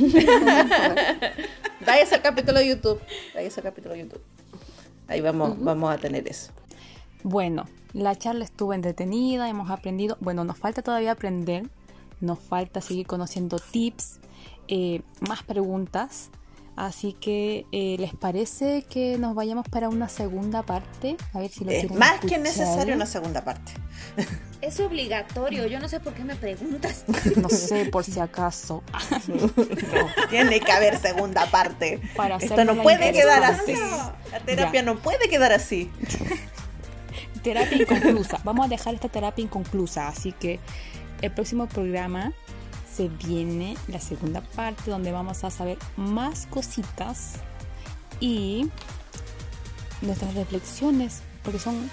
Vaya 1.86 2.02
ese 2.04 2.22
capítulo 2.22 2.60
de 2.60 2.68
YouTube. 2.70 3.00
Vaya 3.34 3.48
ese 3.48 3.62
capítulo 3.62 3.94
de 3.96 4.02
YouTube. 4.02 4.22
Ahí 5.08 5.20
vamos, 5.22 5.62
vamos 5.62 5.94
a 5.94 5.98
tener 5.98 6.28
eso. 6.28 6.52
Bueno, 7.24 7.66
la 7.94 8.16
charla 8.16 8.46
estuvo 8.46 8.74
entretenida, 8.74 9.50
hemos 9.50 9.70
aprendido, 9.70 10.18
bueno, 10.22 10.44
nos 10.44 10.58
falta 10.58 10.82
todavía 10.82 11.12
aprender, 11.12 11.68
nos 12.20 12.40
falta 12.40 12.82
seguir 12.82 13.06
conociendo 13.06 13.60
tips, 13.60 14.20
eh, 14.70 15.02
más 15.28 15.44
preguntas, 15.44 16.30
así 16.76 17.14
que 17.14 17.66
eh, 17.72 17.96
¿les 18.00 18.14
parece 18.16 18.84
que 18.90 19.18
nos 19.18 19.36
vayamos 19.36 19.68
para 19.70 19.90
una 19.90 20.10
segunda 20.10 20.64
parte? 20.64 21.18
A 21.34 21.40
ver 21.40 21.50
si 21.52 21.66
lo 21.66 21.72
Es 21.72 21.92
más 21.92 22.20
que 22.20 22.38
necesario 22.38 22.96
una 22.96 23.06
segunda 23.06 23.44
parte. 23.44 23.72
Es 24.62 24.80
obligatorio, 24.80 25.66
yo 25.66 25.80
no 25.80 25.90
sé 25.90 26.00
por 26.00 26.14
qué 26.14 26.24
me 26.24 26.36
preguntas. 26.36 27.06
No 27.36 27.50
sé, 27.50 27.86
por 27.86 28.04
si 28.04 28.20
acaso. 28.20 28.84
No, 29.28 29.50
tiene 30.30 30.60
que 30.60 30.72
haber 30.72 31.00
segunda 31.00 31.48
parte. 31.48 32.00
Para 32.16 32.36
Esto 32.38 32.64
no 32.64 32.76
puede 32.84 33.12
quedar 33.12 33.44
así. 33.44 33.74
La 34.32 34.40
terapia 34.46 34.82
Ya. 34.82 34.86
no 34.86 35.00
puede 35.00 35.28
quedar 35.30 35.52
así. 35.52 35.90
Terapia 37.44 37.82
inconclusa. 37.82 38.40
Vamos 38.44 38.68
a 38.68 38.70
dejar 38.70 38.94
esta 38.94 39.10
terapia 39.10 39.44
inconclusa, 39.44 40.08
así 40.08 40.32
que 40.32 40.60
el 41.24 41.32
próximo 41.32 41.68
programa 41.68 42.32
se 42.94 43.08
viene 43.08 43.78
la 43.88 44.00
segunda 44.00 44.42
parte 44.42 44.92
donde 44.92 45.12
vamos 45.12 45.44
a 45.44 45.52
saber 45.52 45.78
más 45.98 46.46
cositas 46.48 47.34
y 48.20 48.70
nuestras 50.02 50.34
reflexiones, 50.36 51.22
porque 51.44 51.60
son 51.60 51.90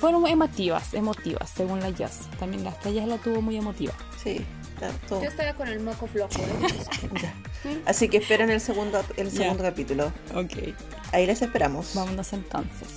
fueron 0.00 0.26
emotivas, 0.26 0.94
emotivas, 0.94 1.50
según 1.50 1.80
la 1.80 1.90
Jazz. 1.90 2.20
También 2.38 2.64
la 2.64 2.74
Jazz 2.82 3.06
la 3.06 3.18
tuvo 3.18 3.42
muy 3.42 3.56
emotiva. 3.56 3.92
Sí, 4.22 4.44
tanto. 4.78 5.22
Yo 5.22 5.28
estaba 5.28 5.52
con 5.54 5.68
el 5.68 5.80
moco 5.80 6.06
flojo. 6.06 6.30
¿eh? 6.40 7.82
Así 7.86 8.08
que 8.08 8.18
esperen 8.18 8.50
el 8.50 8.60
segundo, 8.60 9.04
el 9.16 9.30
Ya. 9.30 9.42
segundo 9.42 9.62
capítulo. 9.62 10.12
Ok. 10.34 10.74
Ahí 11.12 11.26
les 11.26 11.42
esperamos. 11.42 11.94
Vámonos 11.94 12.32
entonces. 12.32 12.88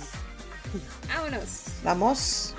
Vámonos. 1.08 1.64
Vamos. 1.84 2.54